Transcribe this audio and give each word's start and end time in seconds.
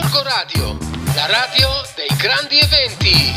Gorgo 0.00 0.22
Radio, 0.22 0.78
la 1.16 1.26
radio 1.26 1.68
dei 1.96 2.16
grandi 2.16 2.56
eventi. 2.60 3.32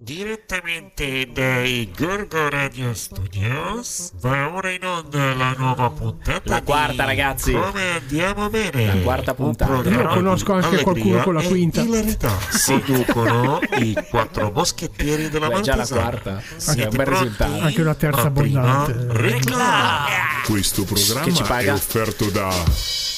Direttamente 0.00 1.28
dai 1.32 1.90
Gorgo 1.96 2.48
Radio 2.48 2.94
Studios 2.94 4.12
va 4.20 4.54
ora 4.54 4.70
in 4.70 4.84
onda 4.84 5.34
la 5.34 5.54
nuova 5.58 5.90
puntata. 5.90 6.40
La 6.44 6.62
quarta, 6.62 7.02
di 7.02 7.08
ragazzi. 7.08 7.52
Come 7.52 7.96
andiamo 8.00 8.48
bene? 8.48 8.94
La 8.94 9.00
quarta 9.02 9.34
puntata. 9.34 9.88
Io 9.88 10.06
conosco 10.06 10.52
anche 10.52 10.80
qualcuno 10.82 11.20
con 11.24 11.34
la 11.34 11.42
quinta. 11.42 11.80
e 11.80 11.84
Ilarità. 11.84 12.38
Conducono 12.64 13.58
i 13.78 13.96
quattro 14.08 14.52
moschettieri 14.52 15.30
della 15.30 15.48
Beh, 15.48 15.60
già 15.62 15.74
la 15.74 15.86
quarta. 15.86 16.40
Siete 16.56 16.82
È 16.82 16.86
un 16.86 16.96
bel 16.96 17.06
risultato. 17.06 17.60
Anche 17.60 17.80
una 17.80 17.94
terza 17.96 18.22
abbondante. 18.22 19.06
reclama. 19.08 20.04
Questo 20.46 20.84
Che 20.84 20.94
ci 20.94 21.12
programma 21.12 21.58
è 21.58 21.72
offerto 21.72 22.30
da 22.30 23.16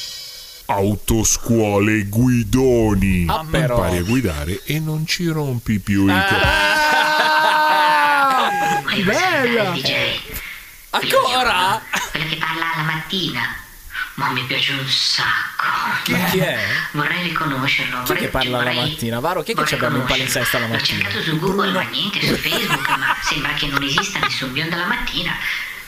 Autoscuole 0.71 2.05
Guidoni. 2.05 3.27
Ah, 3.29 3.45
però. 3.51 3.77
Impari 3.77 3.97
a 3.99 4.03
guidare 4.03 4.61
e 4.65 4.79
non 4.79 5.05
ci 5.07 5.27
rompi 5.29 5.79
più 5.81 6.05
i 6.07 6.07
coglioni. 6.07 6.45
Ah, 8.33 8.51
bella! 9.05 9.75
Ancora? 10.91 11.83
Quella 12.11 12.27
che 12.27 12.37
parla 12.37 12.73
alla 12.75 12.83
mattina. 12.85 13.41
Ma 14.15 14.31
mi 14.31 14.43
piace 14.45 14.73
un 14.73 14.87
sacco. 14.87 15.65
Chi, 16.05 16.15
chi 16.31 16.39
è? 16.41 16.59
Vorrei 16.93 17.23
riconoscerlo. 17.23 17.99
Chi 18.03 18.07
vorrei- 18.09 18.23
che 18.25 18.29
parla 18.29 18.57
vorrei- 18.59 18.77
mattina? 18.77 19.21
Varo, 19.21 19.43
chi 19.43 19.53
è 19.53 19.55
che 19.55 19.65
ci 19.67 19.75
abbiamo 19.75 19.97
in 19.97 20.05
palinsesto 20.05 20.59
la 20.59 20.67
mattina? 20.67 20.99
L'ho 20.99 21.11
cercato 21.11 21.23
su 21.31 21.39
Google, 21.39 21.71
ma 21.73 21.83
niente, 21.83 22.21
su 22.21 22.35
Facebook, 22.35 22.89
ma 22.99 23.17
sembra 23.23 23.53
che 23.55 23.67
non 23.69 23.83
esista 23.83 24.19
nessun 24.19 24.53
biondo 24.53 24.75
alla 24.75 24.87
mattina. 24.87 25.33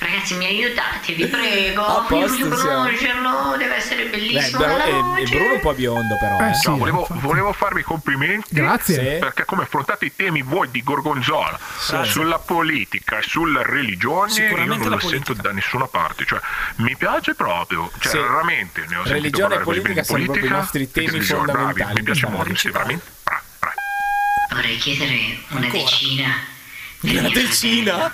Ragazzi, 0.03 0.35
mi 0.35 0.47
aiutate, 0.47 1.13
vi 1.13 1.27
prego. 1.29 1.85
A 1.85 2.05
posto 2.09 2.37
Io 2.39 2.49
conoscerlo, 2.49 3.55
deve 3.57 3.77
essere 3.77 4.05
Beh, 4.05 4.11
bellissimo. 4.11 4.59
però 4.59 4.75
alla 4.75 4.85
è, 4.85 5.23
è. 5.23 5.25
Bruno 5.29 5.53
un 5.55 5.61
po' 5.61 5.73
biondo, 5.75 6.17
però. 6.19 6.39
Eh 6.41 6.49
Eh, 6.51 6.55
sì, 6.55 6.69
No, 6.69 6.77
volevo, 6.77 7.07
volevo 7.11 7.53
farvi 7.53 7.81
i 7.81 7.83
complimenti 7.85 8.49
Grazie. 8.55 8.95
Sì. 8.95 9.19
perché 9.21 9.45
come 9.45 9.63
affrontate 9.63 10.07
i 10.07 10.13
temi 10.15 10.43
voi 10.43 10.71
di 10.71 10.83
Gorgonzola 10.83 11.59
sulla 12.05 12.39
politica 12.39 13.19
e 13.19 13.23
sulla 13.23 13.63
religione 13.63 14.33
io 14.33 14.65
non 14.65 14.89
lo 14.89 14.99
sento 14.99 15.33
da 15.35 15.53
nessuna 15.53 15.87
parte 15.87 16.25
cioè 16.25 16.41
mi 16.77 16.97
piace 16.97 17.35
proprio 17.35 17.91
cioè 18.01 18.13
Sì. 18.13 18.19
raramente 18.19 18.81
ne 18.89 18.97
ho 18.97 19.05
sentito 19.05 19.13
Religione 19.13 19.55
e 19.55 19.59
parlare 19.59 19.65
così 19.65 19.81
bene 19.81 20.03
politica 20.03 20.03
di 20.03 20.07
sono 20.07 20.25
proprio 20.25 20.47
i 20.47 20.49
nostri 20.51 20.91
temi 20.91 21.07
Religione, 21.11 21.43
bravi, 21.45 21.59
fondamentali. 21.59 21.95
mi 21.95 22.03
piace 22.03 22.27
molto 22.29 22.55
sì, 22.57 22.71
veramente 22.71 23.05
bravi. 23.23 23.41
Vorrei 24.53 24.77
chiedere 24.77 25.39
una 25.49 25.69
decina. 25.69 26.35
Una 27.03 27.29
decina? 27.31 28.13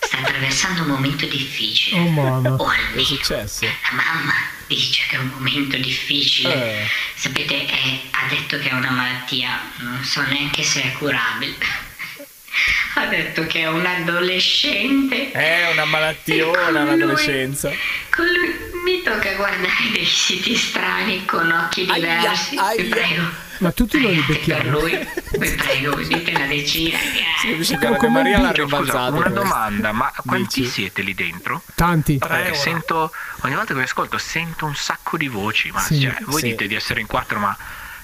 Sta 0.00 0.18
attraversando 0.18 0.82
un 0.82 0.88
momento 0.88 1.26
difficile. 1.26 2.00
Oh 2.00 2.08
mamma. 2.08 2.54
O 2.54 2.66
Che 2.68 2.76
è 2.76 2.78
almeno 2.86 3.04
successo? 3.04 3.64
La 3.64 3.92
mamma 3.92 4.32
dice 4.66 5.04
che 5.08 5.16
è 5.16 5.18
un 5.18 5.28
momento 5.34 5.76
difficile. 5.76 6.82
Eh. 6.82 6.88
Sapete, 7.14 7.66
è- 7.66 8.00
ha 8.10 8.26
detto 8.28 8.58
che 8.58 8.68
è 8.68 8.72
una 8.74 8.90
malattia, 8.90 9.60
non 9.78 10.02
so 10.04 10.22
neanche 10.22 10.62
se 10.62 10.82
è 10.82 10.92
curabile. 10.92 11.54
ha 12.94 13.06
detto 13.06 13.46
che 13.46 13.60
è 13.60 13.68
un 13.68 13.84
adolescente. 13.84 15.32
È 15.32 15.70
una 15.72 15.84
malattiona 15.84 16.62
con 16.62 16.72
lui- 16.72 16.98
l'adolescenza. 16.98 17.70
Con 18.10 18.26
lui 18.26 18.54
mi 18.84 19.02
tocca 19.02 19.32
guardare 19.34 19.90
dei 19.92 20.04
siti 20.04 20.54
strani 20.56 21.24
con 21.24 21.50
occhi 21.50 21.86
Aia, 21.88 21.94
diversi. 22.18 22.56
aia. 22.56 22.82
Vi 22.82 22.88
prego. 22.88 23.41
Ma 23.62 23.70
tutti 23.70 24.00
noi 24.00 24.14
li 24.16 24.22
per 24.22 24.66
lui, 24.66 24.90
vi 25.38 25.50
prego, 25.54 25.94
dite 25.94 26.32
una 26.34 26.46
decina. 26.46 26.98
Sì, 27.40 27.50
capisci 27.52 27.78
che 27.78 27.96
Come 27.96 28.08
Maria 28.12 28.40
l'ha 28.40 28.50
rimbalzato. 28.50 29.14
una 29.14 29.28
domanda 29.28 29.92
ma 29.92 30.12
quanti 30.24 30.62
Dici? 30.62 30.70
siete 30.72 31.02
lì 31.02 31.14
dentro? 31.14 31.62
Tanti. 31.76 32.18
Perché 32.18 32.54
sento 32.54 33.12
ogni 33.42 33.54
volta 33.54 33.72
che 33.72 33.78
vi 33.78 33.84
ascolto 33.84 34.18
sento 34.18 34.66
un 34.66 34.74
sacco 34.74 35.16
di 35.16 35.28
voci 35.28 35.70
ma 35.70 35.78
Sì, 35.80 36.00
cioè, 36.00 36.16
voi 36.26 36.40
sì. 36.40 36.48
dite 36.48 36.66
di 36.66 36.74
essere 36.74 37.00
in 37.00 37.06
quattro 37.06 37.38
ma 37.38 37.56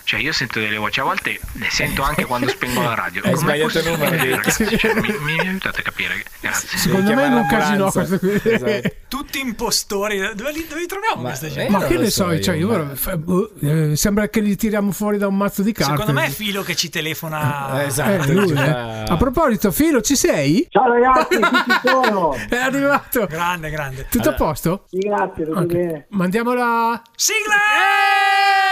cioè 0.08 0.20
io 0.20 0.32
sento 0.32 0.58
delle 0.58 0.78
voci 0.78 1.00
a 1.00 1.02
volte 1.02 1.38
ne 1.52 1.68
sento 1.68 2.02
anche 2.02 2.24
quando 2.24 2.48
spengo 2.48 2.80
la 2.80 2.94
radio 2.94 3.20
Hai 3.28 3.32
Com'è 3.34 3.42
sbagliato 3.42 3.82
numero? 3.90 4.42
Cioè, 4.50 4.94
mi, 4.94 5.14
mi 5.20 5.38
aiutate 5.38 5.80
a 5.80 5.82
capire 5.82 6.24
grazie 6.40 6.78
Secondo 6.78 7.12
me 7.14 7.26
in 7.26 7.32
un 7.34 7.46
casino 7.46 7.90
questo 7.90 8.18
qui. 8.18 8.40
Esatto. 8.42 8.88
Tutti 9.08 9.38
impostori. 9.40 10.18
Dove 10.34 10.52
li, 10.52 10.66
dove 10.66 10.80
li 10.80 10.86
troviamo 10.86 11.20
Ma, 11.22 11.28
questa 11.28 11.46
eh, 11.46 11.50
gente? 11.50 11.70
Ma 11.70 11.84
che 11.86 11.96
ne 11.98 12.08
so, 12.10 12.30
io, 12.30 12.40
cioè, 12.40 12.56
io 12.56 12.68
ma- 12.68 13.16
boh, 13.16 13.50
eh, 13.60 13.96
sembra 13.96 14.28
che 14.28 14.40
li 14.40 14.56
tiriamo 14.56 14.92
fuori 14.92 15.18
da 15.18 15.26
un 15.26 15.36
mazzo 15.36 15.62
di 15.62 15.72
carte. 15.72 15.92
Secondo 15.92 16.12
me 16.18 16.26
è 16.26 16.30
Filo 16.30 16.62
che 16.62 16.74
ci 16.74 16.88
telefona. 16.88 17.80
Eh, 17.80 17.82
Eh, 17.82 17.86
esatto. 17.86 18.32
lui, 18.32 18.48
ci 18.48 18.54
eh. 18.54 19.04
A 19.08 19.16
proposito, 19.18 19.70
Filo, 19.72 20.00
ci 20.00 20.14
sei? 20.16 20.66
Ciao 20.70 20.90
ragazzi, 20.90 21.36
ci 21.36 21.88
sono. 21.88 22.34
È 22.48 22.56
arrivato. 22.56 23.26
Grande, 23.26 23.70
grande. 23.70 24.06
Tutto 24.10 24.28
a 24.30 24.34
posto? 24.34 24.84
Sì, 24.88 24.98
grazie, 24.98 25.44
tutto 25.44 25.58
Ok. 25.58 25.66
bene. 25.66 26.06
Mandiamo 26.10 26.52
la... 26.54 27.00
Sigla! 27.14 27.54
Eh, 27.54 28.67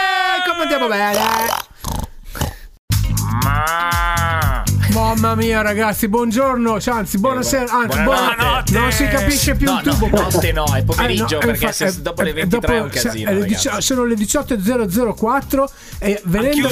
come 0.47 0.61
andiamo 0.61 0.87
bene? 0.87 1.65
Mamma 5.07 5.35
mia 5.35 5.61
ragazzi, 5.61 6.09
buongiorno, 6.09 6.81
cioè, 6.81 6.95
anzi 6.95 7.17
buonasera, 7.17 7.71
anzi 7.71 8.01
Buonanotte. 8.01 8.77
Non 8.77 8.91
si 8.91 9.07
capisce 9.07 9.55
più 9.55 9.71
No, 9.71 9.79
il 9.81 9.89
tubo. 9.89 10.07
no, 10.09 10.21
notte 10.29 10.51
no, 10.51 10.65
è 10.75 10.83
pomeriggio, 10.83 11.37
Eh, 11.39 11.45
perché 11.45 11.63
infa- 11.63 11.71
se- 11.71 11.85
eh, 11.85 11.93
dopo 12.01 12.21
le 12.23 12.29
eh, 12.31 12.33
23 12.33 12.75
è 12.75 12.79
un 12.81 12.87
dopo- 12.89 12.99
casino, 13.01 13.29
eh, 13.29 13.33
ragazzi. 13.39 13.69
dici- 13.69 13.81
sono 13.81 14.03
le 14.03 14.15
18.004 14.15 15.71
e 15.99 16.21
venendo, 16.25 16.67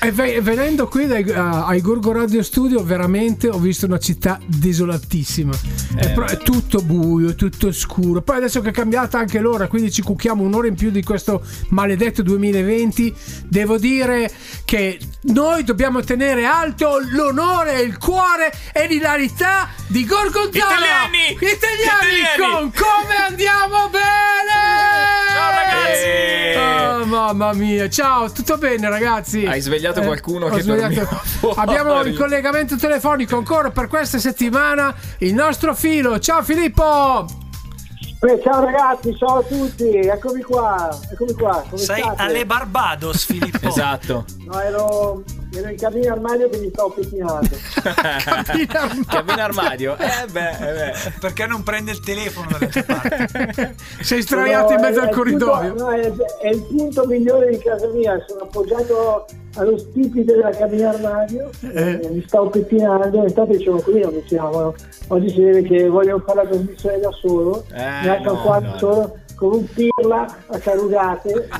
e 0.00 0.10
ve- 0.12 0.40
venendo 0.40 0.88
qui 0.88 1.06
dai, 1.06 1.22
uh, 1.28 1.32
ai 1.36 1.82
Gorgo 1.82 2.10
Radio 2.12 2.42
Studio 2.42 2.82
veramente 2.82 3.48
ho 3.50 3.58
visto 3.58 3.84
una 3.84 3.98
città 3.98 4.40
desolatissima. 4.46 5.52
Eh, 5.96 6.00
è, 6.00 6.12
pro- 6.12 6.24
è 6.24 6.38
tutto 6.38 6.80
buio, 6.80 7.34
tutto 7.34 7.70
scuro. 7.72 8.22
Poi 8.22 8.38
adesso 8.38 8.62
che 8.62 8.70
è 8.70 8.72
cambiata 8.72 9.18
anche 9.18 9.40
l'ora, 9.40 9.68
quindi 9.68 9.92
ci 9.92 10.00
cucchiamo 10.00 10.42
un'ora 10.42 10.68
in 10.68 10.74
più 10.74 10.90
di 10.90 11.02
questo 11.02 11.42
maledetto 11.68 12.22
2020, 12.22 13.14
devo 13.46 13.76
dire 13.76 14.30
che 14.64 14.98
noi 15.20 15.64
dobbiamo 15.64 16.02
tenere 16.02 16.44
alto 16.44 16.98
l'onore, 17.10 17.80
il 17.80 17.98
cuore 17.98 18.52
e 18.72 18.86
l'ilarità 18.86 19.68
di 19.88 20.06
Gorgonzola. 20.06 20.50
Italiani! 20.50 21.32
Italiani, 21.32 22.18
Italiani! 22.20 22.52
con 22.52 22.72
come 22.72 23.16
andiamo 23.26 23.88
bene! 23.88 24.76
Ciao, 25.34 25.50
ragazzi! 25.50 27.02
Oh, 27.02 27.04
mamma 27.06 27.52
mia, 27.52 27.88
ciao, 27.88 28.30
tutto 28.30 28.58
bene 28.58 28.88
ragazzi? 28.88 29.44
Hai 29.44 29.60
svegliato 29.60 30.02
qualcuno 30.02 30.46
ho 30.46 30.50
che 30.50 30.62
svegliato-. 30.62 31.50
Abbiamo 31.56 32.00
il 32.02 32.16
collegamento 32.16 32.76
telefonico 32.76 33.36
ancora 33.36 33.70
per 33.70 33.88
questa 33.88 34.18
settimana, 34.18 34.94
il 35.18 35.34
nostro 35.34 35.74
filo. 35.74 36.18
Ciao 36.20 36.42
Filippo! 36.42 37.47
Eh, 38.20 38.40
ciao 38.42 38.64
ragazzi, 38.64 39.14
ciao 39.16 39.38
a 39.38 39.42
tutti, 39.44 39.90
eccomi 39.90 40.42
qua, 40.42 40.90
eccomi 41.12 41.32
qua. 41.34 41.64
Come 41.68 41.80
Sei 41.80 42.00
state? 42.02 42.20
alle 42.20 42.44
Barbados, 42.44 43.24
Filippo. 43.24 43.58
Esatto. 43.68 44.24
No, 44.44 44.60
ero, 44.60 45.22
ero 45.58 45.68
in 45.70 45.76
cabina 45.76 46.12
armadio 46.12 46.48
che 46.48 46.58
mi 46.58 46.68
stavo 46.70 46.90
pettinando. 46.90 47.48
Cabina 49.08 49.44
armadio. 49.44 49.96
Eh 49.98 50.26
beh, 50.30 50.50
eh 50.50 50.72
beh. 50.72 50.92
Perché 51.20 51.46
non 51.46 51.62
prende 51.62 51.90
il 51.92 52.00
telefono 52.00 52.48
dalle 52.50 52.68
tue 52.68 52.82
parti? 52.82 53.74
Sei 54.02 54.22
sdraiato 54.22 54.72
in 54.72 54.78
Sono- 54.78 54.88
mezzo 54.88 54.98
è- 55.00 55.02
al 55.02 55.06
è 55.06 55.10
il 55.10 55.16
corridoio. 55.16 55.68
punto- 55.74 55.84
no, 55.84 55.90
è, 55.92 56.12
è 56.40 56.48
il 56.48 56.62
punto 56.62 57.06
migliore 57.06 57.50
di 57.50 57.58
casa 57.58 57.86
mia, 57.88 58.22
sono 58.26 58.40
appoggiato 58.42 59.26
allo 59.56 59.78
stipite 59.78 60.24
della 60.34 60.50
cabina 60.50 60.90
armadio, 60.90 61.50
Eh. 61.62 62.00
eh, 62.02 62.08
mi 62.10 62.22
stavo 62.26 62.48
pettinando, 62.50 63.24
intanto 63.26 63.56
dicevo 63.56 63.80
qui 63.80 64.00
non 64.00 64.14
mi 64.14 64.22
chiamano. 64.24 64.74
Oggi 65.08 65.30
si 65.30 65.42
vede 65.42 65.62
che 65.62 65.88
voglio 65.88 66.22
fare 66.24 66.42
la 66.44 66.48
trasmissione 66.48 66.98
da 67.00 67.10
solo, 67.12 67.64
Eh, 67.72 67.82
mi 68.02 68.08
alzo 68.08 68.32
no, 68.34 68.40
qua 68.42 68.58
no. 68.60 68.78
solo 68.78 69.18
con 69.34 69.52
un 69.54 69.66
pirla 69.72 70.26
a 70.48 70.58
carugate. 70.58 71.48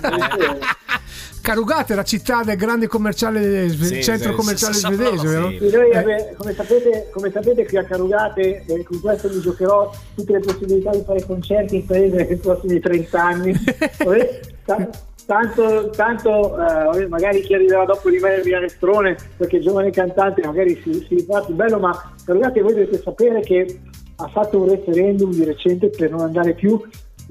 Carugate, 1.41 1.95
la 1.95 2.03
città 2.03 2.43
del 2.45 2.57
grande 2.57 2.87
commerciale, 2.87 3.69
Sì, 3.71 4.03
centro 4.03 4.35
commerciale 4.35 4.75
sì, 4.75 4.81
svedese, 4.81 5.27
vero? 5.27 5.49
sì. 5.51 5.71
Noi, 5.71 5.91
Eh. 5.91 6.35
come, 6.37 6.55
sapete, 6.55 7.09
come 7.11 7.31
sapete 7.31 7.65
qui 7.67 7.77
a 7.79 7.85
Carugate 7.85 8.65
eh, 8.67 8.83
con 8.85 9.01
questo 9.01 9.29
mi 9.29 9.41
giocherò 9.41 9.91
tutte 10.15 10.33
le 10.33 10.41
possibilità 10.41 10.91
di 10.91 11.03
fare 11.07 11.25
concerti 11.25 11.77
in 11.77 11.87
paese 11.87 12.17
nei 12.25 12.37
prossimi 12.37 12.79
30 12.81 13.23
anni 13.23 13.53
tanto, 15.27 15.91
tanto 15.91 16.57
eh, 16.95 17.07
magari 17.09 17.41
chi 17.43 17.55
arriverà 17.55 17.85
dopo 17.85 18.11
di 18.11 18.19
me 18.19 18.37
è 18.37 18.41
Via 18.43 18.59
Restrone 18.59 19.17
perché 19.37 19.61
giovane 19.61 19.91
cantante 19.91 20.43
magari 20.45 20.81
si, 20.83 21.05
si 21.09 21.25
fa 21.29 21.41
più 21.43 21.55
bello 21.55 21.79
ma 21.79 22.15
Carugate 22.25 22.61
voi 22.63 22.73
dovete 22.75 23.01
sapere 23.03 23.41
che 23.41 23.81
ha 24.17 24.29
fatto 24.29 24.61
un 24.61 24.69
referendum 24.71 25.31
di 25.33 25.45
recente 25.45 25.91
per 25.91 26.11
non 26.11 26.21
andare 26.21 26.55
più 26.55 26.81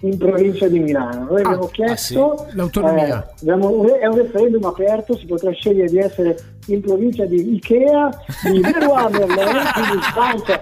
in 0.01 0.17
provincia 0.17 0.67
di 0.67 0.79
Milano 0.79 1.25
noi 1.31 1.41
abbiamo 1.41 1.65
ah, 1.65 1.69
chiesto 1.71 2.45
sì? 2.49 2.55
L'autonomia. 2.55 3.25
eh, 3.25 3.33
abbiamo 3.41 3.97
è 3.97 4.05
un 4.05 4.15
referendum 4.15 4.63
aperto, 4.65 5.17
si 5.17 5.25
potrà 5.25 5.51
scegliere 5.51 5.87
di 5.89 5.97
essere 5.97 6.37
in 6.67 6.81
provincia 6.81 7.25
di 7.25 7.55
Ikea, 7.55 8.09
di 8.43 8.61
Francia. 10.13 10.59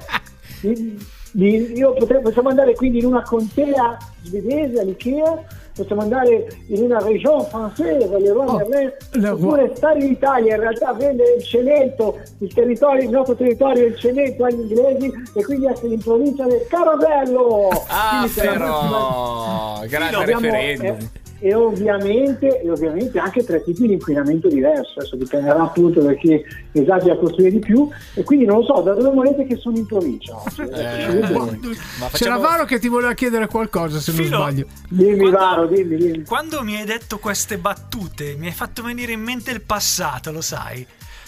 Di- 0.62 0.98
di- 1.32 1.74
io 1.78 1.94
potrei- 1.94 2.22
possiamo 2.22 2.48
andare 2.50 2.76
quindi 2.76 3.00
in 3.00 3.06
una 3.06 3.24
contea 3.24 3.98
svedese 4.24 4.80
all'Ikea, 4.80 5.44
possiamo 5.76 6.02
andare 6.02 6.48
in 6.68 6.82
una 6.84 7.00
regione 7.00 7.44
francese, 7.46 8.08
Leroy 8.18 8.48
Oh, 8.48 8.68
Leroy. 8.68 9.30
oppure 9.32 9.72
stare 9.76 10.00
in 10.04 10.12
Italia, 10.12 10.56
in 10.56 10.62
realtà 10.62 10.94
vendere 10.94 11.36
il 11.36 11.44
cemento, 11.44 12.18
il, 12.40 12.54
territorio, 12.54 13.04
il 13.04 13.10
nostro 13.10 13.36
territorio, 13.36 13.86
il 13.86 13.96
cemento 13.98 14.44
agli 14.46 14.60
inglesi 14.62 15.12
e 15.34 15.44
quindi 15.44 15.66
essere 15.68 15.94
in 15.94 16.00
provincia 16.02 16.46
del 16.46 16.66
Carosello. 16.70 17.70
Ah, 17.88 18.28
però. 18.34 19.82
Grande 19.88 20.26
referendum. 20.26 20.86
eh, 20.86 21.24
e 21.46 21.54
ovviamente, 21.54 22.60
e 22.60 22.72
ovviamente 22.72 23.20
anche 23.20 23.44
tre 23.44 23.64
tipi 23.64 23.86
di 23.86 23.94
inquinamento 23.94 24.48
diverso, 24.48 24.98
adesso 24.98 25.16
dipenderà 25.16 25.62
appunto 25.62 26.02
da 26.02 26.16
chi 26.16 26.44
esagera 26.72 27.14
a 27.14 27.18
costruire 27.18 27.52
di 27.52 27.60
più 27.60 27.88
e 28.16 28.24
quindi 28.24 28.46
non 28.46 28.62
lo 28.62 28.64
so, 28.64 28.82
da 28.82 28.96
dove 28.96 29.12
volete 29.12 29.46
che 29.46 29.56
sono 29.58 29.78
in 29.78 29.86
provincia? 29.86 30.36
oggi? 30.36 30.62
Eh, 30.76 31.20
ma 31.20 31.46
C'era 31.46 32.10
facciamo... 32.10 32.40
Varo 32.40 32.66
che 32.66 32.80
ti 32.80 32.88
voleva 32.88 33.14
chiedere 33.14 33.46
qualcosa, 33.46 34.00
se 34.00 34.12
non 34.12 34.24
Filo. 34.24 34.38
sbaglio. 34.38 34.66
Dimmi 34.90 35.18
Quando- 35.18 35.38
Varo, 35.38 35.68
dimmi, 35.68 35.96
dimmi. 35.98 36.24
Quando 36.26 36.64
mi 36.64 36.78
hai 36.78 36.86
detto 36.86 37.20
queste 37.20 37.60
battute, 37.60 38.36
mi 38.40 38.48
hai 38.48 38.52
fatto 38.52 38.82
venire 38.82 39.12
in 39.12 39.22
mente 39.22 39.52
il 39.52 39.62
passato, 39.62 40.32
lo 40.32 40.42
sai? 40.42 40.84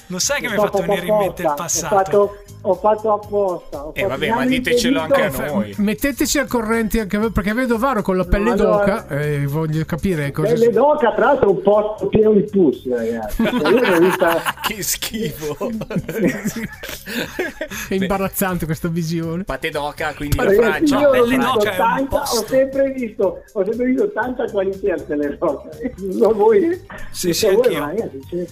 Lo 0.07 0.17
sai 0.17 0.41
che 0.41 0.47
mi 0.47 0.53
hai 0.53 0.59
fatto 0.59 0.81
venire 0.81 1.05
in 1.05 1.15
mente 1.15 1.43
il 1.43 1.53
passato? 1.55 2.37
Fatto, 2.75 3.09
ho 3.09 3.17
fatto 3.19 3.25
apposta. 3.25 3.85
Ho 3.85 3.91
Eh, 3.93 4.01
fatto- 4.01 4.07
vabbè, 4.09 4.29
ma 4.29 4.45
ditecelo 4.45 4.99
anche 5.01 5.21
a 5.23 5.29
noi. 5.51 5.73
Metteteci 5.77 6.39
al 6.39 6.47
corrente 6.47 6.99
anche 7.01 7.17
voi, 7.17 7.31
perché 7.31 7.53
vedo 7.53 7.77
Varo 7.77 8.01
con 8.01 8.17
la 8.17 8.25
pelle 8.25 8.51
allora- 8.51 8.85
d'oca 9.03 9.07
e 9.19 9.45
voglio 9.45 9.83
capire 9.85 10.31
cosa. 10.31 10.53
Belle 10.53 10.69
d'oca, 10.71 11.13
tra 11.13 11.25
l'altro 11.25 11.49
un 11.51 11.61
po' 11.61 11.95
pieno 12.09 12.31
di 12.33 12.43
pus, 12.43 12.87
ragazzi. 12.89 13.43
Vista- 13.99 14.41
che 14.67 14.81
schifo. 14.83 15.69
È 17.89 17.93
imbarazzante 17.93 18.65
questa 18.65 18.87
visione. 18.87 19.43
Pate 19.43 19.69
d'oca, 19.69 20.13
quindi 20.15 20.35
la 20.37 20.51
Francia. 20.51 20.99
io 20.99 21.23
visto 21.23 21.37
d'oca 21.53 21.71
è 21.73 21.77
tanta, 21.77 22.15
ho 22.15 22.19
posto. 22.19 22.45
sempre 22.47 22.91
visto 22.91 23.43
ho 23.53 23.65
sempre 23.65 23.85
visto 23.85 24.11
tanta 24.11 24.45
qualità 24.51 24.95
delle 25.05 25.35
rocce 25.39 25.93
non 25.97 26.33
voi 26.35 26.79
Sì, 27.11 27.33
sì, 27.33 27.45
voi, 27.47 27.55
anch'io. 27.55 27.79
ma 27.79 27.85
ragazzi, 27.87 28.47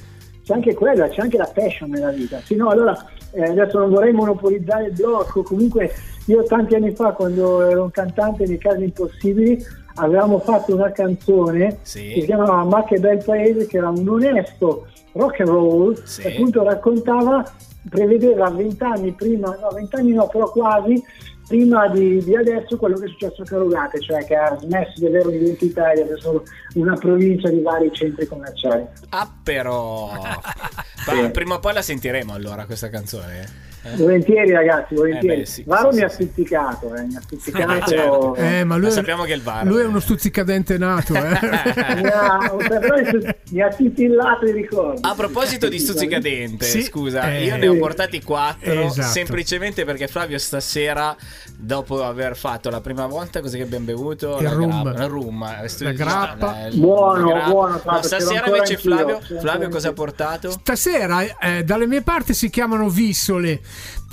c'è, 0.46 0.54
anche 0.54 0.74
quella 0.76 1.08
c'è 1.08 1.22
anche 1.22 1.38
la 1.38 1.50
passion 1.52 1.90
nella 1.90 2.12
vita 2.12 2.40
sì, 2.44 2.56
no, 2.56 2.70
allora 2.70 2.96
eh, 3.32 3.44
adesso 3.44 3.80
non 3.80 3.90
vorrei 3.90 4.14
monopolizzare 4.14 4.86
il 4.86 4.94
blocco 4.94 5.42
comunque 5.42 5.92
io 6.28 6.44
tanti 6.44 6.76
anni 6.76 6.92
fa 6.94 7.12
quando 7.14 7.62
ero 7.68 7.84
un 7.84 7.92
cantante 7.92 8.46
nei 8.46 8.58
casi 8.60 8.84
impossibili 8.84 9.64
avevamo 9.96 10.40
fatto 10.40 10.74
una 10.76 10.92
canzone 10.92 11.78
Sì. 11.82 12.10
che 12.14 12.20
si 12.22 12.26
chiamava 12.28 12.64
Ma 12.64 12.84
che 12.84 13.00
bel 13.00 13.24
paese 13.24 13.66
che 13.66 13.78
era 13.78 13.90
un 13.90 14.08
onesto 14.08 14.88
rock 15.14 15.40
and 15.42 15.50
roll 15.50 16.04
Sì. 16.04 16.28
appunto 16.28 16.64
raccontava 16.64 17.44
prevedeva 17.90 18.50
vent'anni 18.50 19.14
prima 19.14 19.58
no 19.60 19.70
vent'anni 19.70 20.14
no 20.14 20.28
però 20.28 20.50
quasi 20.50 21.04
prima 21.48 21.88
di, 21.90 22.24
di 22.24 22.36
adesso 22.36 22.78
quello 22.78 22.98
che 22.98 23.06
è 23.06 23.10
successo 23.10 23.44
a 23.44 23.46
Carugate, 23.46 24.02
cioè 24.02 24.26
che 24.26 24.36
ha 24.36 24.58
smesso 24.60 24.94
di 24.96 25.06
avere 25.06 25.28
un'identità 25.28 25.92
e 25.92 26.08
solo 26.18 26.44
una 26.74 26.96
provincia 26.96 27.50
di 27.50 27.62
vari 27.62 27.92
centri 27.94 28.26
commerciali. 28.26 28.84
Ah, 29.10 29.32
però. 29.44 30.10
Ma 31.06 31.30
prima 31.30 31.56
o 31.56 31.60
poi 31.60 31.74
la 31.74 31.84
sentiremo 31.84 32.34
allora 32.34 32.66
questa 32.66 32.90
canzone. 32.90 33.65
Eh? 33.94 33.96
Volentieri 33.98 34.52
ragazzi, 34.52 34.96
volentieri. 34.96 35.36
Eh 35.36 35.40
beh, 35.40 35.46
sì, 35.46 35.64
Varo 35.66 35.92
sì, 35.92 35.98
mi 35.98 36.04
ha 36.04 36.10
sì, 36.10 36.16
stuzzicato, 36.24 36.96
eh, 36.96 37.02
mi 37.04 37.16
ha 37.16 37.22
stuzzicato. 37.22 37.72
Eh, 37.74 37.82
certo. 37.88 38.36
Eh, 38.36 38.64
ma 38.64 38.76
lui, 38.76 38.86
Ma 38.86 38.90
è- 38.90 38.94
sappiamo 38.96 39.24
che 39.24 39.34
è 39.34 39.36
il 39.36 39.42
VAR. 39.42 39.66
lui 39.66 39.82
è 39.82 39.86
uno 39.86 40.00
stuzzicadente 40.00 40.78
nato. 40.78 41.14
Eh. 41.16 41.20
Mi 41.20 42.08
ha, 42.08 42.54
però 42.68 42.96
mi 43.52 43.62
ha 43.62 43.68
titillato 43.70 44.46
i 44.46 44.52
ricordi. 44.52 45.02
A 45.04 45.14
proposito 45.16 45.68
di 45.70 45.80
stuzzicadente, 45.80 46.66
Sì, 46.66 46.82
scusa, 46.84 47.32
eh, 47.34 47.44
io 47.46 47.58
ne 47.58 47.68
ho 47.68 47.78
portati 47.78 48.22
quattro 48.22 48.72
esatto. 48.72 49.08
semplicemente 49.10 49.86
perché 49.86 50.08
Flavio 50.08 50.38
stasera, 50.40 51.16
dopo 51.58 52.04
aver 52.04 52.36
fatto 52.36 52.70
la 52.70 52.82
prima 52.82 53.06
volta, 53.06 53.40
cos'è 53.42 53.58
che 53.58 53.64
abbiamo 53.64 53.86
bevuto? 53.86 54.38
Il 54.38 54.44
la 54.44 54.52
rum. 54.52 54.82
grappa, 54.84 54.98
la 55.00 55.06
rum, 55.08 55.44
eh, 55.44 55.84
La 55.84 55.92
grappa. 55.92 56.68
il- 56.68 56.80
Buono, 56.80 57.28
la 57.28 57.34
grappa. 57.34 57.50
buono, 57.50 57.82
No, 57.86 58.02
stasera 58.02 58.46
invece 58.48 58.78
Flavio, 58.78 59.20
Flavio 59.40 59.70
cosa 59.70 59.90
ha 59.90 59.94
portato? 59.94 60.50
Stasera 60.52 61.38
eh, 61.40 61.64
dalle 61.64 61.86
mie 61.88 62.02
parti 62.02 62.34
si 62.34 62.50
chiamano 62.50 62.90
vissole. 62.90 63.60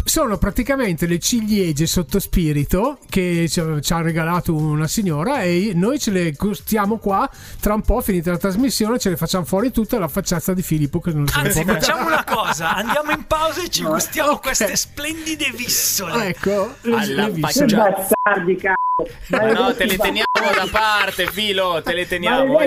Sono 0.05 0.37
praticamente 0.37 1.07
le 1.07 1.19
ciliegie 1.19 1.87
sotto 1.87 2.19
spirito 2.19 2.99
che 3.09 3.49
ci 3.49 3.61
ha, 3.61 4.01
regalato 4.03 4.55
una 4.55 4.89
signora 4.89 5.43
e 5.43 5.73
noi 5.75 5.99
ce 5.99 6.11
le 6.11 6.33
gustiamo 6.33 6.99
qua. 6.99 7.29
Tra 7.61 7.75
un 7.75 7.83
po', 7.83 8.01
finita 8.01 8.31
la 8.31 8.37
trasmissione, 8.37 8.99
ce 8.99 9.11
le 9.11 9.17
facciamo 9.17 9.45
fuori 9.45 9.71
tutte 9.71 9.97
alla 9.97 10.09
facciazza 10.09 10.53
di 10.55 10.63
Filippo 10.63 11.01
che 11.01 11.13
non 11.13 11.23
ne 11.23 11.31
Anzi, 11.33 11.65
può 11.65 11.75
facciamo 11.75 12.07
una 12.07 12.25
cosa: 12.25 12.75
andiamo 12.75 13.13
in 13.13 13.25
pausa 13.27 13.63
e 13.63 13.69
ci 13.69 13.85
gustiamo 13.85 14.33
ok. 14.33 14.43
queste 14.43 14.77
splendide 14.77 15.51
vissole. 15.55 16.27
Ecco, 16.27 16.75
le, 16.83 16.95
Alla 16.95 17.31
cazzo! 17.41 18.85
Ma 19.29 19.53
no, 19.53 19.75
te 19.75 19.87
le 19.87 19.97
teniamo 19.97 20.25
da 20.55 20.69
parte, 20.71 21.27
filo, 21.27 21.81
te 21.83 21.95
le 21.95 22.07
teniamo. 22.07 22.59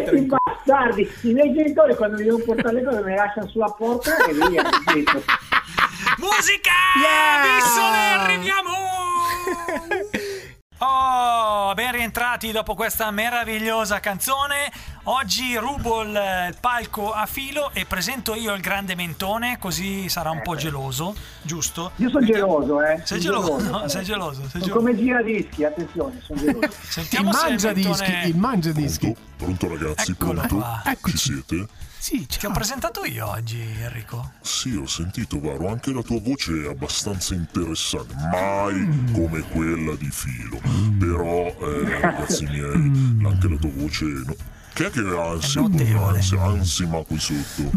bastardi! 0.65 1.09
I 1.21 1.33
miei 1.33 1.53
genitori 1.53 1.95
quando 1.95 2.17
mi 2.17 2.23
devono 2.23 2.43
portare 2.43 2.75
le 2.75 2.83
cose 2.83 3.01
me 3.01 3.09
le 3.11 3.15
lasciano 3.15 3.47
sulla 3.47 3.69
porta 3.69 4.15
e 4.25 4.33
via. 4.33 4.63
Musica! 6.17 6.71
Yeah! 7.01 7.55
Vissole, 7.55 7.97
arriviamo! 7.97 8.71
Oh, 10.77 11.73
ben 11.73 11.93
rientrati 11.93 12.51
dopo 12.51 12.75
questa 12.75 13.09
meravigliosa 13.09 14.01
canzone. 14.01 14.69
Oggi 15.03 15.55
rubo 15.55 16.01
il, 16.01 16.53
palco 16.59 17.13
a 17.13 17.25
filo 17.25 17.71
e 17.73 17.85
presento 17.85 18.35
io 18.35 18.53
il 18.53 18.59
grande 18.61 18.93
mentone, 18.93 19.57
così 19.57 20.09
sarà 20.09 20.31
un 20.31 20.41
po' 20.41 20.55
geloso, 20.57 21.15
giusto? 21.41 21.91
Io 21.95 22.09
sono 22.09 22.25
geloso, 22.25 22.81
eh. 22.81 23.01
Sei 23.05 23.21
Sono 23.21 23.39
geloso, 23.39 23.69
no? 23.69 23.87
Sei 23.87 24.03
geloso, 24.03 24.41
sei 24.49 24.61
geloso. 24.61 24.73
come 24.73 24.97
giradischi, 24.97 25.63
attenzione, 25.63 26.19
sono 26.21 26.39
geloso. 26.41 26.65
Il 26.67 26.73
Sentiamo 26.89 27.31
se 27.31 27.39
il 27.39 27.45
mangia 27.49 27.71
dischi, 27.71 28.01
mentone... 28.01 28.27
il 28.27 28.35
mangia 28.37 28.71
dischi. 28.71 29.15
Pronto? 29.37 29.65
Pronto 29.67 29.85
ragazzi, 29.85 30.11
Eccolo 30.11 30.33
pronto? 30.41 30.55
qua. 30.57 30.81
Ci 30.83 30.89
Eccoci. 30.91 31.17
siete? 31.17 31.67
Sì, 32.05 32.27
Ti 32.27 32.35
ho 32.35 32.39
ciao. 32.39 32.51
presentato 32.51 33.03
io 33.03 33.27
oggi, 33.27 33.59
Enrico. 33.81 34.33
Sì, 34.41 34.75
ho 34.75 34.85
sentito 34.85 35.39
Varo, 35.39 35.69
anche 35.69 35.91
la 35.91 36.03
tua 36.03 36.19
voce 36.21 36.65
è 36.65 36.69
abbastanza 36.69 37.33
interessante, 37.33 38.13
mai 38.31 38.75
Mm. 38.75 39.11
come 39.13 39.39
quella 39.41 39.95
di 39.95 40.09
Filo. 40.11 40.61
Però, 40.99 41.47
eh, 41.47 41.99
ragazzi 41.99 42.43
miei, 42.45 43.25
anche 43.25 43.47
la 43.49 43.57
tua 43.57 43.71
voce... 43.73 44.05
no- 44.05 44.35
Che 44.75 44.87
è 44.87 44.89
che 44.89 44.99
ha 44.99 45.29
ansia, 45.29 45.61
ansia, 45.61 46.41
ansima 46.41 47.01
qui 47.03 47.17
sotto? 47.17 47.71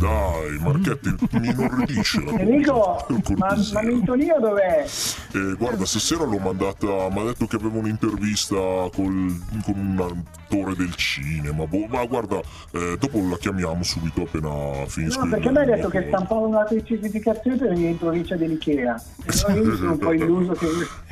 Dai, 0.00 0.58
Marchetti, 0.58 1.14
mi 1.38 1.48
inorridisce 1.48 2.24
la 2.24 2.32
Enrico, 2.32 3.06
ma, 3.36 3.56
ma 3.72 3.82
Mentolino 3.82 4.40
dov'è? 4.40 4.84
Eh, 5.32 5.54
guarda, 5.56 5.86
stasera 5.86 6.24
l'ho 6.24 6.38
mandata. 6.38 7.08
Mi 7.12 7.20
ha 7.20 7.22
detto 7.22 7.46
che 7.46 7.54
aveva 7.54 7.78
un'intervista 7.78 8.56
col- 8.56 9.40
con 9.62 9.76
un 9.76 10.24
attore 10.44 10.74
del 10.74 10.92
cinema. 10.96 11.66
Boh, 11.66 11.86
ma 11.86 12.04
guarda, 12.04 12.40
eh, 12.72 12.96
dopo 12.98 13.24
la 13.28 13.36
chiamiamo 13.36 13.84
subito 13.84 14.22
appena 14.22 14.84
finisco. 14.86 15.22
No, 15.22 15.30
perché 15.30 15.50
mi 15.52 15.58
ha 15.58 15.64
detto 15.64 15.88
che 15.88 16.04
stampava 16.08 16.46
una 16.46 16.66
certificazione 16.66 17.56
per 17.56 17.72
in 17.78 17.96
provincia 17.96 18.34
dell'Ikea. 18.34 19.00
E 19.24 19.42
allora 19.44 19.62
io 19.62 19.76
sono 19.76 19.92
un 19.92 19.98
po' 19.98 20.12
illuso 20.12 20.52
che... 20.54 20.66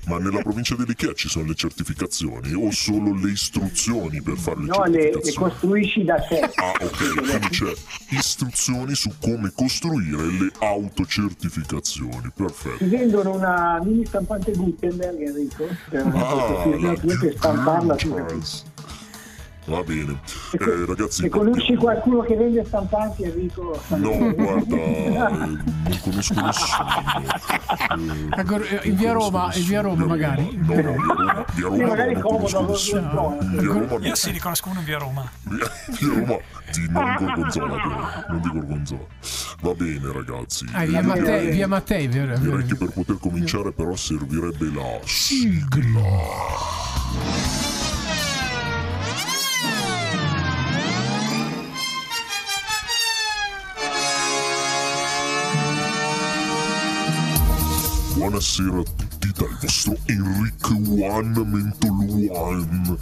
Ma 0.05 0.19
nella 0.19 0.43
provincia 0.43 0.75
dell'Ikea 0.75 1.13
ci 1.13 1.29
sono 1.29 1.47
le 1.47 1.55
certificazioni 1.55 2.53
o 2.55 2.73
solo 2.73 3.15
le 3.15 3.31
istruzioni 3.31 4.21
per 4.21 4.37
fare 4.37 4.59
le 4.63 4.67
No, 4.67 4.83
le, 5.13 5.19
le 5.19 5.23
certificazioni? 5.23 5.51
costruisci 5.51 6.05
da 6.05 6.15
te. 6.21 6.41
Ah, 6.57 6.73
ok, 6.81 7.15
quindi 7.15 7.49
c'è 7.51 7.73
istruzioni 8.11 8.95
su 8.95 9.11
come 9.21 9.53
costruire 9.55 10.17
le 10.27 10.51
autocertificazioni. 10.59 12.31
Perfetto. 12.35 12.77
Ti 12.79 12.85
vendono 12.85 13.35
una 13.35 13.81
mini 13.85 14.05
stampante 14.07 14.53
Gutenberg, 14.53 15.21
Enrico, 15.21 15.67
per, 15.89 16.07
Ah, 16.07 16.67
la- 16.81 16.93
per, 16.95 17.19
per 17.19 17.35
stamparla 17.37 17.95
tu. 17.97 18.15
Nice. 18.33 18.71
Va 19.67 19.81
bene. 19.85 20.19
Eh, 20.53 20.85
ragazzi, 20.87 21.23
Se 21.23 21.29
conosci 21.29 21.75
partiamo. 21.77 21.81
qualcuno 21.81 22.21
che 22.23 22.35
vende 22.37 22.65
stampanti, 22.65 23.23
Enrico... 23.23 23.81
No, 23.89 24.35
guarda, 24.35 24.77
eh, 24.77 25.11
non 25.39 25.99
conosco 26.03 26.41
nessuno. 26.41 26.89
Eh, 28.35 28.41
Ecco, 28.41 28.57
eh, 28.63 28.81
in 28.89 28.97
via 28.97 29.13
Roma, 29.13 29.51
in 29.55 29.65
via. 29.65 29.81
Roma 29.83 30.05
magari. 30.07 30.59
No, 30.61 30.75
no, 30.75 30.83
via 30.83 30.83
Roma, 30.83 31.45
via 31.55 31.65
Roma 31.69 31.77
Sì, 31.77 31.83
magari 31.85 32.13
non 32.15 32.23
comodo, 32.23 32.61
no. 32.61 33.99
Io 34.01 34.15
sì, 34.17 34.31
riconosco 34.33 34.69
uno 34.71 34.79
in 34.81 34.85
via 34.85 34.99
Roma. 34.99 35.31
Via, 35.45 35.71
via 36.01 36.09
Roma 36.09 36.37
di 36.73 36.89
non 36.91 37.17
Gorgonzola 37.19 37.75
però, 37.75 38.25
non 38.31 38.41
di 38.41 38.49
Gorgonzola. 38.49 39.07
Va 39.61 39.75
bene 39.75 40.13
ragazzi. 40.13 40.67
Ah, 40.73 40.83
Eh, 40.83 40.87
via 40.89 41.01
direi- 41.03 41.19
Mattei, 41.21 41.51
via 41.53 41.69
Mattei, 41.69 42.09
vero? 42.09 42.37
Direi 42.39 42.65
che 42.67 42.75
per 42.75 42.89
poter 42.91 43.19
cominciare 43.21 43.71
però 43.73 43.95
servirebbe 43.95 44.73
la 44.75 44.99
sigla. 45.05 46.01
Buonasera 58.43 58.83
tutti 59.23 59.33
dal 59.33 59.57
vostro 59.61 59.97
Enrico 60.07 60.75
One 60.75 61.45
Mentoluan. 61.45 62.99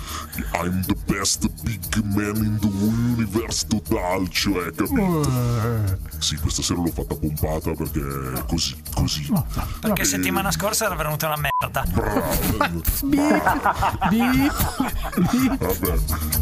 I'm 0.55 0.83
the 0.85 0.97
best 1.07 1.49
big 1.63 1.81
man 2.15 2.37
in 2.37 2.59
the 2.61 2.69
universe 2.69 3.67
total, 3.67 4.29
cioè 4.29 4.71
capito? 4.75 5.89
Sì, 6.19 6.37
questa 6.37 6.63
sera 6.63 6.81
l'ho 6.81 6.91
fatta 6.91 7.15
pompata 7.15 7.73
perché 7.73 8.01
è 8.01 8.45
così, 8.47 8.77
così. 8.95 9.33
Perché 9.81 10.03
Eh, 10.03 10.05
settimana 10.05 10.51
scorsa 10.51 10.85
era 10.87 10.95
venuta 10.95 11.27
una 11.27 11.37
merda. 11.37 11.85
Bravo. 11.93 12.83
Bip. 13.05 14.59
Vabbè, 15.59 15.99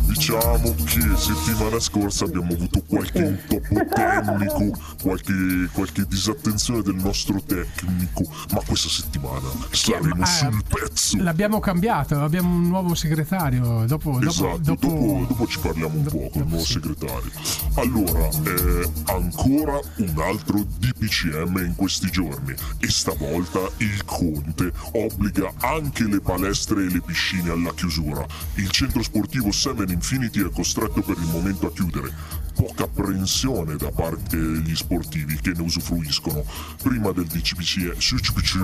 diciamo 0.06 0.74
che 0.84 1.16
settimana 1.16 1.78
scorsa 1.78 2.24
abbiamo 2.24 2.52
avuto 2.52 2.82
qualche 2.86 3.18
intoppo 3.18 3.84
tecnico, 3.94 4.78
qualche, 5.02 5.68
qualche 5.72 6.06
disattenzione 6.06 6.82
del 6.82 6.96
nostro 6.96 7.40
tecnico, 7.42 8.24
ma 8.52 8.60
questa 8.66 8.88
settimana 8.88 9.48
Saremo 9.70 10.22
eh, 10.22 10.26
sul 10.26 10.62
pezzo. 10.68 11.22
L'abbiamo 11.22 11.60
cambiato, 11.60 12.20
abbiamo 12.20 12.54
un 12.54 12.68
nuovo 12.68 12.94
segretario. 12.94 13.84
Dopo, 13.86 14.20
Esatto, 14.20 14.58
dopo- 14.58 14.86
dopo, 14.88 15.24
dopo 15.28 15.46
ci 15.46 15.58
parliamo 15.58 15.94
un 15.96 16.04
po' 16.04 16.28
con 16.32 16.42
il 16.42 16.48
nuovo 16.48 16.64
segretario. 16.64 17.30
Allora, 17.74 18.28
eh, 18.28 18.90
ancora 19.06 19.78
un 19.96 20.14
altro 20.20 20.64
DPCM 20.78 21.56
in 21.64 21.74
questi 21.76 22.10
giorni 22.10 22.54
e 22.80 22.88
stavolta 22.88 23.60
il 23.78 24.04
Conte 24.04 24.72
obbliga 24.92 25.52
anche 25.60 26.04
le 26.04 26.20
palestre 26.20 26.84
e 26.84 26.88
le 26.88 27.00
piscine 27.04 27.50
alla 27.50 27.72
chiusura. 27.74 28.26
Il 28.54 28.70
centro 28.70 29.02
sportivo 29.02 29.50
Seven 29.52 29.90
Infinity 29.90 30.40
è 30.44 30.50
costretto 30.50 31.00
per 31.02 31.16
il 31.18 31.26
momento 31.30 31.66
a 31.66 31.72
chiudere. 31.72 32.12
Poca 32.58 32.82
apprensione 32.82 33.76
da 33.76 33.92
parte 33.92 34.36
degli 34.36 34.74
sportivi 34.74 35.38
che 35.40 35.52
ne 35.54 35.62
usufruiscono. 35.62 36.44
Prima 36.82 37.12
del 37.12 37.26
DCPCM, 37.26 37.94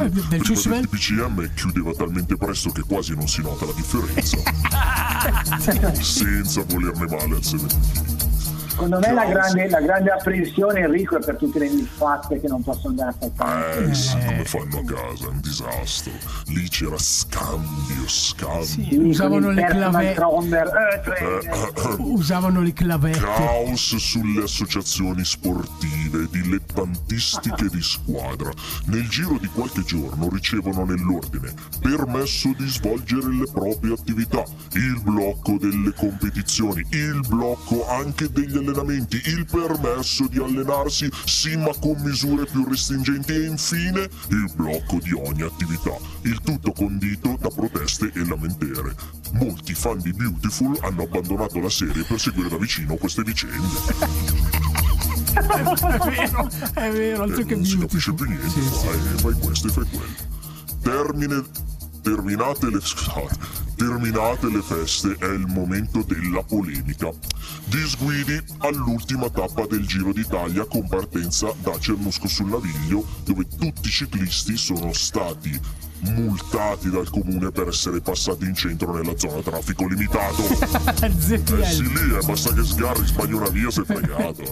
Eh, 0.00 0.10
del 0.10 0.40
prima 0.40 0.60
del 0.60 0.80
DPCM 0.88 1.54
chiudeva 1.54 1.92
talmente 1.92 2.36
presto 2.36 2.70
che 2.70 2.82
quasi 2.82 3.14
non 3.14 3.28
si 3.28 3.40
nota 3.40 3.66
la 3.66 3.72
differenza. 3.72 4.36
Senza 6.02 6.64
volerne 6.64 7.06
male 7.06 7.36
al 7.36 7.44
Seven 7.44 8.13
Secondo 8.74 8.98
me 8.98 9.12
la 9.12 9.24
grande, 9.26 9.68
la 9.68 9.80
grande 9.80 10.10
apprensione, 10.10 10.80
Enrico, 10.80 11.16
è 11.16 11.24
per 11.24 11.36
tutte 11.36 11.60
le 11.60 11.68
misfatte 11.68 12.40
che 12.40 12.48
non 12.48 12.60
possono 12.60 12.88
andare 12.88 13.14
a 13.20 13.30
fare. 13.32 13.86
Eh, 13.86 13.94
sì, 13.94 14.18
come 14.18 14.44
fanno 14.44 14.78
a 14.80 14.84
casa, 14.84 15.26
è 15.26 15.28
un 15.28 15.40
disastro. 15.40 16.12
Lì 16.46 16.68
c'era 16.68 16.98
scambio, 16.98 18.02
scambio. 18.06 18.64
Sì, 18.64 18.96
usavano 18.96 19.50
le 19.50 19.64
clavette. 19.64 20.22
Eh, 21.18 21.96
Usavano 21.98 22.62
le 22.62 22.72
clavette. 22.72 23.20
Caos 23.20 23.94
sulle 23.94 24.42
associazioni 24.42 25.24
sportive, 25.24 26.26
dilettantistiche 26.30 27.68
di 27.68 27.80
squadra. 27.80 28.50
Nel 28.86 29.08
giro 29.08 29.38
di 29.38 29.46
qualche 29.54 29.84
giorno 29.84 30.28
ricevono 30.28 30.84
nell'ordine 30.84 31.54
permesso 31.80 32.52
di 32.58 32.68
svolgere 32.68 33.28
le 33.28 33.46
proprie 33.52 33.92
attività, 33.92 34.42
il 34.72 35.00
blocco 35.00 35.58
delle 35.60 35.92
competizioni, 35.94 36.84
il 36.90 37.20
blocco 37.28 37.86
anche 37.88 38.28
degli 38.30 38.46
allenamenti, 38.50 38.62
il 38.72 39.46
permesso 39.50 40.26
di 40.28 40.38
allenarsi 40.38 41.08
sì 41.24 41.56
ma 41.56 41.70
con 41.80 42.00
misure 42.02 42.46
più 42.46 42.66
restringenti 42.68 43.32
e 43.32 43.46
infine 43.46 44.08
il 44.28 44.50
blocco 44.54 44.98
di 45.02 45.12
ogni 45.12 45.42
attività. 45.42 45.96
Il 46.22 46.40
tutto 46.42 46.72
condito 46.72 47.36
da 47.40 47.48
proteste 47.48 48.10
e 48.14 48.24
lamentere. 48.26 48.94
Molti 49.32 49.74
fan 49.74 49.98
di 50.00 50.12
Beautiful 50.12 50.78
hanno 50.82 51.02
abbandonato 51.02 51.60
la 51.60 51.70
serie 51.70 52.04
per 52.04 52.18
seguire 52.18 52.48
da 52.48 52.56
vicino 52.56 52.94
queste 52.96 53.22
vicende. 53.22 53.66
È 55.34 55.42
vero, 55.42 56.48
è 56.74 56.90
vero, 56.90 57.22
altro 57.24 57.44
che 57.44 57.54
non 57.56 57.64
si 57.64 57.78
capisce 57.78 58.12
più 58.12 58.24
niente, 58.24 58.48
fai, 58.48 58.98
fai 59.16 59.32
questo 59.40 59.66
e 59.66 59.70
fai 59.72 59.86
quello. 59.90 60.32
Termine, 60.80 61.42
terminate 62.04 62.68
le 62.68 62.80
scusate, 62.82 63.38
terminate 63.76 64.50
le 64.50 64.60
feste 64.60 65.16
è 65.18 65.24
il 65.24 65.46
momento 65.46 66.04
della 66.06 66.42
polemica. 66.42 67.10
Disguidi 67.64 68.38
all'ultima 68.58 69.30
tappa 69.30 69.66
del 69.66 69.86
Giro 69.86 70.12
d'Italia 70.12 70.66
con 70.66 70.86
partenza 70.86 71.50
da 71.62 71.78
Cernusco 71.78 72.28
sul 72.28 72.50
Naviglio, 72.50 73.06
dove 73.24 73.48
tutti 73.48 73.88
i 73.88 73.90
ciclisti 73.90 74.58
sono 74.58 74.92
stati 74.92 75.58
multati 76.00 76.90
dal 76.90 77.08
comune 77.08 77.50
per 77.50 77.68
essere 77.68 78.02
passati 78.02 78.44
in 78.44 78.54
centro 78.54 78.94
nella 78.94 79.16
zona 79.16 79.40
traffico 79.40 79.86
limitato. 79.88 80.42
Eh 81.04 81.70
sì, 81.70 81.82
lì, 81.82 82.14
eh, 82.16 82.24
basta 82.26 82.52
che 82.52 82.62
sgarri, 82.64 83.06
sbagli 83.06 83.32
una 83.32 83.48
via, 83.48 83.70
sei 83.70 83.84
fregato. 83.84 84.42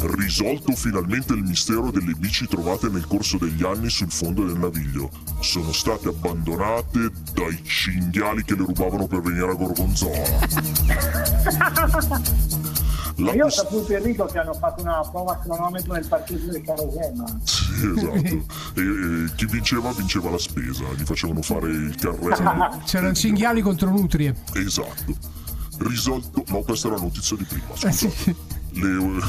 Risolto 0.00 0.72
finalmente 0.72 1.34
il 1.34 1.42
mistero 1.42 1.90
delle 1.90 2.14
bici 2.14 2.46
trovate 2.46 2.88
nel 2.88 3.06
corso 3.06 3.36
degli 3.36 3.62
anni 3.64 3.90
sul 3.90 4.10
fondo 4.10 4.46
del 4.46 4.58
naviglio. 4.58 5.10
Sono 5.40 5.72
state 5.72 6.08
abbandonate 6.08 7.10
dai 7.34 7.62
cinghiali 7.62 8.42
che 8.44 8.54
le 8.54 8.64
rubavano 8.64 9.06
per 9.06 9.20
venire 9.20 9.50
a 9.50 9.54
Gorgonzola. 9.54 10.48
La 13.16 13.34
Io 13.34 13.44
ho 13.46 13.50
saputo 13.50 13.92
Enrico 13.92 14.24
che 14.24 14.38
hanno 14.38 14.54
fatto 14.54 14.80
una 14.80 15.00
prova 15.10 15.38
cronometro 15.38 15.92
nel 15.92 16.06
parcheggio 16.06 16.50
del 16.50 16.62
Carosello. 16.62 17.26
Sì, 17.44 17.92
esatto. 17.94 18.44
E, 18.76 18.80
e 18.80 19.34
chi 19.36 19.44
vinceva 19.44 19.92
vinceva 19.92 20.30
la 20.30 20.38
spesa, 20.38 20.84
gli 20.96 21.04
facevano 21.04 21.42
fare 21.42 21.68
il 21.68 21.94
carrello. 21.96 22.80
C'erano 22.86 23.12
cinghiali 23.12 23.60
contro 23.60 23.90
nutrie. 23.90 24.34
Esatto. 24.54 25.14
Risolto. 25.78 26.44
No, 26.48 26.60
questa 26.60 26.88
è 26.88 26.90
la 26.92 26.96
notizia 26.98 27.36
di 27.36 27.44
prima. 27.44 27.66
Eh, 27.74 27.92
Scusa. 27.92 28.08
sì. 28.08 28.34
Le- 28.72 29.20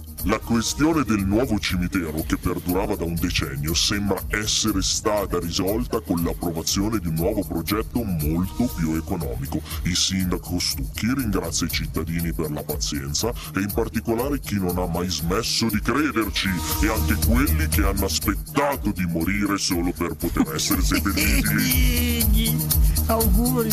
La 0.24 0.38
questione 0.38 1.02
del 1.04 1.24
nuovo 1.24 1.58
cimitero, 1.58 2.22
che 2.26 2.36
perdurava 2.36 2.94
da 2.94 3.04
un 3.04 3.14
decennio, 3.14 3.72
sembra 3.72 4.20
essere 4.28 4.82
stata 4.82 5.38
risolta 5.38 6.00
con 6.00 6.22
l'approvazione 6.22 6.98
di 6.98 7.06
un 7.08 7.14
nuovo 7.14 7.42
progetto 7.42 8.02
molto 8.04 8.70
più 8.76 8.96
economico. 8.96 9.62
Il 9.84 9.96
sindaco 9.96 10.58
Stucchi 10.58 11.10
ringrazia 11.14 11.66
i 11.66 11.70
cittadini 11.70 12.34
per 12.34 12.50
la 12.50 12.62
pazienza 12.62 13.32
e 13.54 13.60
in 13.60 13.72
particolare 13.72 14.40
chi 14.40 14.56
non 14.56 14.76
ha 14.76 14.86
mai 14.86 15.08
smesso 15.08 15.68
di 15.70 15.80
crederci 15.80 16.50
e 16.82 16.88
anche 16.88 17.14
quelli 17.26 17.66
che 17.68 17.82
hanno 17.82 18.04
aspettato 18.04 18.92
di 18.92 19.06
morire 19.06 19.56
solo 19.56 19.90
per 19.92 20.16
poter 20.16 20.54
essere 20.54 20.82
seppelliti. 20.82 22.58
Auguri. 23.08 23.70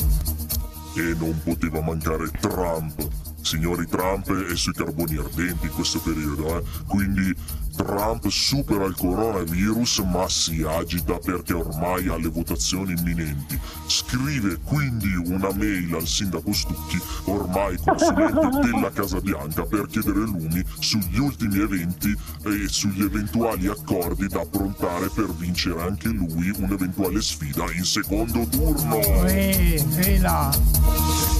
E 0.96 1.14
non 1.20 1.38
poteva 1.44 1.82
mancare 1.82 2.32
Trump. 2.40 3.27
Signori, 3.48 3.88
Trump 3.88 4.30
è 4.30 4.58
sui 4.58 4.74
carboni 4.74 5.16
ardenti 5.16 5.68
in 5.68 5.72
questo 5.72 6.02
periodo, 6.02 6.58
eh. 6.58 6.64
Quindi 6.86 7.34
Trump 7.78 8.28
supera 8.28 8.84
il 8.84 8.96
coronavirus 8.96 10.00
ma 10.00 10.28
si 10.28 10.66
agita 10.68 11.18
perché 11.18 11.54
ormai 11.54 12.10
ha 12.10 12.18
le 12.18 12.28
votazioni 12.28 12.94
imminenti. 12.98 13.58
Scrive 13.86 14.60
quindi 14.66 15.14
una 15.16 15.50
mail 15.54 15.94
al 15.96 16.06
sindaco 16.06 16.52
Stucchi, 16.52 17.00
ormai 17.26 17.78
consulente 17.78 18.60
della 18.70 18.92
Casa 18.92 19.22
Bianca, 19.22 19.64
per 19.64 19.88
chiedere 19.88 20.20
lumi 20.20 20.62
sugli 20.80 21.18
ultimi 21.18 21.62
eventi 21.62 22.14
e 22.44 22.68
sugli 22.68 23.04
eventuali 23.04 23.68
accordi 23.68 24.28
da 24.28 24.42
approntare 24.42 25.08
per 25.08 25.34
vincere 25.34 25.84
anche 25.84 26.10
lui 26.10 26.50
un'eventuale 26.50 27.22
sfida 27.22 27.64
in 27.72 27.86
secondo 27.86 28.46
turno. 28.50 29.00
Eh, 29.26 29.82
e 29.96 30.20
là. 30.20 31.37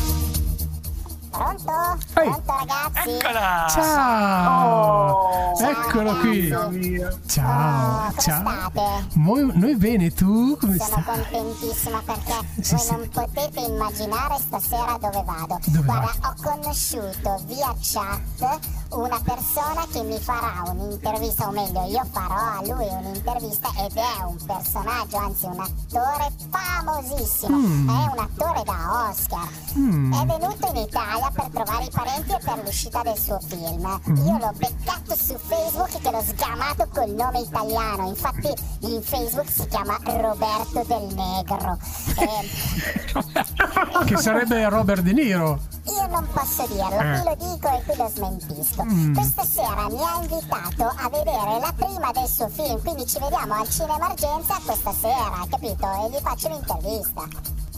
Pronto? 1.38 1.72
Ehi. 2.20 2.30
Pronto 2.30 2.44
ragazzi? 2.58 3.10
Eccola! 3.10 3.68
Ciao. 3.70 5.54
Ciao, 5.56 5.70
Eccolo 5.70 6.18
qui. 6.18 6.50
ragazzi. 6.50 7.06
Ciao, 7.28 7.96
Oh, 7.98 8.10
come 8.10 8.22
ciao. 8.22 8.42
state? 8.72 9.08
Noi, 9.14 9.76
bene, 9.76 10.12
tu 10.14 10.58
come 10.60 10.78
Sono 10.78 11.02
stai? 11.02 11.04
contentissima 11.04 12.02
perché 12.06 12.34
Sì, 12.62 12.74
voi 12.76 12.84
sì. 12.84 12.92
non 12.92 13.10
potete 13.10 13.60
immaginare 13.60 14.38
stasera 14.40 14.98
dove 15.00 15.24
vado. 15.26 15.60
Dove 15.66 15.86
Guarda, 15.86 16.12
ho 16.24 16.34
conosciuto 16.42 17.42
via 17.46 17.74
chat 17.82 18.60
una 18.90 19.20
persona 19.24 19.86
che 19.92 20.02
mi 20.04 20.18
farà 20.20 20.64
un'intervista, 20.72 21.48
o 21.48 21.52
meglio, 21.52 21.84
io 21.86 22.04
farò 22.12 22.36
a 22.36 22.62
lui 22.64 22.88
un'intervista 22.90 23.70
ed 23.78 23.96
è 23.96 24.24
un 24.24 24.38
personaggio, 24.46 25.18
anzi 25.18 25.46
un 25.46 25.60
attore 25.60 26.32
famosissimo. 26.50 27.58
Mm. 27.58 27.90
È 27.90 28.12
un 28.14 28.20
attore 28.20 28.64
da 28.64 29.08
Oscar. 29.10 29.48
Mm. 29.78 30.14
È 30.14 30.26
venuto 30.26 30.68
in 30.74 30.76
Italia 30.78 31.27
per 31.32 31.50
trovare 31.54 31.84
i 31.86 31.90
parenti 31.92 32.32
e 32.32 32.40
per 32.44 32.64
l'uscita 32.64 33.02
del 33.02 33.18
suo 33.18 33.40
film. 33.48 34.00
Mm. 34.10 34.16
Io 34.26 34.38
l'ho 34.38 34.52
beccato 34.56 35.16
su 35.16 35.38
Facebook 35.38 36.00
che 36.02 36.12
l'ho 36.12 36.22
sgamato 36.26 36.88
col 36.94 37.10
nome 37.12 37.40
italiano. 37.40 38.08
Infatti 38.08 38.54
in 38.82 39.02
Facebook 39.02 39.50
si 39.50 39.66
chiama 39.68 39.98
Roberto 40.04 40.84
del 40.86 41.14
Negro. 41.16 41.78
E 42.18 44.06
Che 44.06 44.18
sarebbe 44.18 44.68
Robert 44.70 45.02
De 45.02 45.14
Niro. 45.14 45.60
io 45.86 46.08
non 46.08 46.28
posso 46.32 46.66
dirlo, 46.68 47.00
Eh. 47.00 47.22
qui 47.22 47.30
lo 47.30 47.36
dico 47.54 47.68
e 47.70 47.84
qui 47.86 47.96
lo 47.98 48.08
smentisco. 48.14 48.84
Mm. 48.84 49.14
Questa 49.16 49.44
sera 49.44 49.88
mi 49.90 50.02
ha 50.04 50.20
invitato 50.22 50.84
a 50.84 51.10
vedere 51.10 51.60
la 51.60 51.74
prima 51.76 52.12
del 52.12 52.28
suo 52.28 52.48
film, 52.50 52.80
quindi 52.82 53.06
ci 53.08 53.20
vediamo 53.20 53.54
al 53.56 53.70
Cinema 53.70 54.08
Argenza 54.10 54.60
questa 54.66 54.94
sera, 54.94 55.46
capito? 55.50 55.86
E 56.06 56.10
gli 56.10 56.20
faccio 56.22 56.48
un'intervista. 56.48 57.24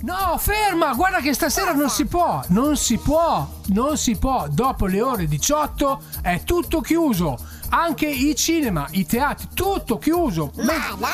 No, 0.02 0.38
ferma, 0.38 0.94
guarda 0.94 1.20
che 1.20 1.34
stasera 1.34 1.74
non 1.74 1.90
si 1.90 2.06
può, 2.06 2.42
non 2.48 2.78
si 2.78 2.98
può, 2.98 3.46
non 3.68 3.98
si 3.98 4.16
può. 4.16 4.48
Dopo 4.50 4.86
le 4.86 5.02
ore 5.02 5.28
18 5.28 6.02
è 6.22 6.42
tutto 6.44 6.80
chiuso. 6.80 7.38
Anche 7.70 8.08
i 8.08 8.34
cinema, 8.36 8.88
i 8.92 9.06
teatri, 9.06 9.50
tutto 9.54 9.98
chiuso. 9.98 10.52
Ma 10.56 10.74
no! 10.98 11.08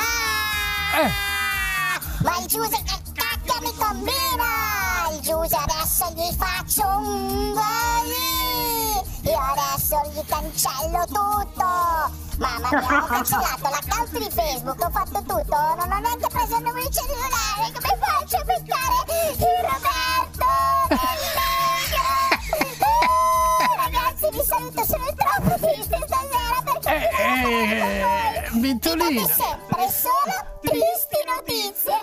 Eh. 1.02 1.10
Ma 2.24 2.38
il 2.40 2.46
Giuse 2.46 2.82
che 2.84 3.00
cacchio 3.14 3.62
mi 3.62 3.74
combina! 3.76 5.14
Il 5.14 5.20
Giuse 5.22 5.56
adesso 5.56 6.12
gli 6.16 6.36
faccio 6.38 6.88
un! 6.88 7.56
Io 9.24 9.40
adesso 9.40 10.00
gli 10.14 10.24
cancello 10.28 11.06
tutto! 11.08 12.25
Mamma 12.38 12.70
mia, 12.70 13.04
ho 13.04 13.06
cancellato 13.06 13.70
l'account 13.70 14.18
di 14.18 14.30
Facebook, 14.30 14.82
ho 14.84 14.90
fatto 14.90 15.20
tutto, 15.20 15.56
non 15.78 15.92
ho 15.92 16.00
neanche 16.00 16.28
preso 16.28 16.58
il 16.58 16.64
numero 16.64 16.86
di 16.86 16.92
cellulare, 16.92 17.72
come 17.74 17.98
faccio 18.00 18.38
a 18.38 18.44
beccare 18.44 18.96
il 19.08 19.38
Roberto? 19.62 20.46
Eh, 20.90 20.98
Ragazzi, 23.78 24.30
vi 24.32 24.44
saluto, 24.44 24.84
sono 24.86 25.06
troppo 25.16 25.66
triste 25.66 25.98
perché... 25.98 26.35
Eh, 26.88 27.10
eh, 27.18 28.50
Ventolina. 28.60 29.22
Date 29.22 29.34
sempre 29.34 29.90
solo 29.90 30.36
tristi 30.62 31.18
notizie. 31.26 31.94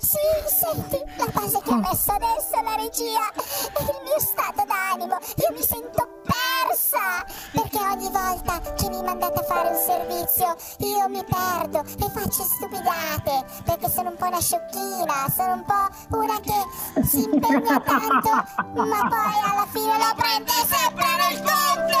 Sì, 0.00 0.18
senti, 0.46 1.02
la 1.16 1.26
base 1.32 1.60
che 1.62 1.70
ha 1.70 1.76
messo 1.76 2.12
adesso 2.12 2.62
la 2.62 2.74
regia 2.76 3.32
è 3.72 3.80
il 3.80 4.00
mio 4.04 4.20
stato 4.20 4.64
d'animo. 4.66 5.16
Io 5.36 5.52
mi 5.52 5.62
sento 5.62 6.08
persa 6.26 7.24
perché 7.52 7.78
ogni 7.78 8.10
volta 8.10 8.60
che 8.74 8.88
mi 8.90 9.02
mandate 9.02 9.38
a 9.38 9.42
fare 9.42 9.68
un 9.70 9.76
servizio 9.76 10.56
io 10.78 11.08
mi 11.08 11.24
perdo 11.24 11.80
e 11.80 12.10
faccio 12.10 12.42
stupidate 12.42 13.44
perché 13.64 13.88
sono 13.88 14.10
un 14.10 14.16
po' 14.16 14.26
una 14.26 14.40
sciocchina, 14.40 15.32
sono 15.34 15.52
un 15.52 15.64
po' 15.64 16.16
una 16.18 16.40
che 16.40 17.02
si 17.04 17.22
impegna 17.22 17.80
tanto 17.80 18.30
ma 18.74 19.08
poi 19.08 19.40
alla 19.44 19.66
fine 19.70 19.96
lo 19.96 20.14
prende 20.14 20.52
sempre 20.52 21.06
nel 21.16 21.42
conte. 21.42 21.95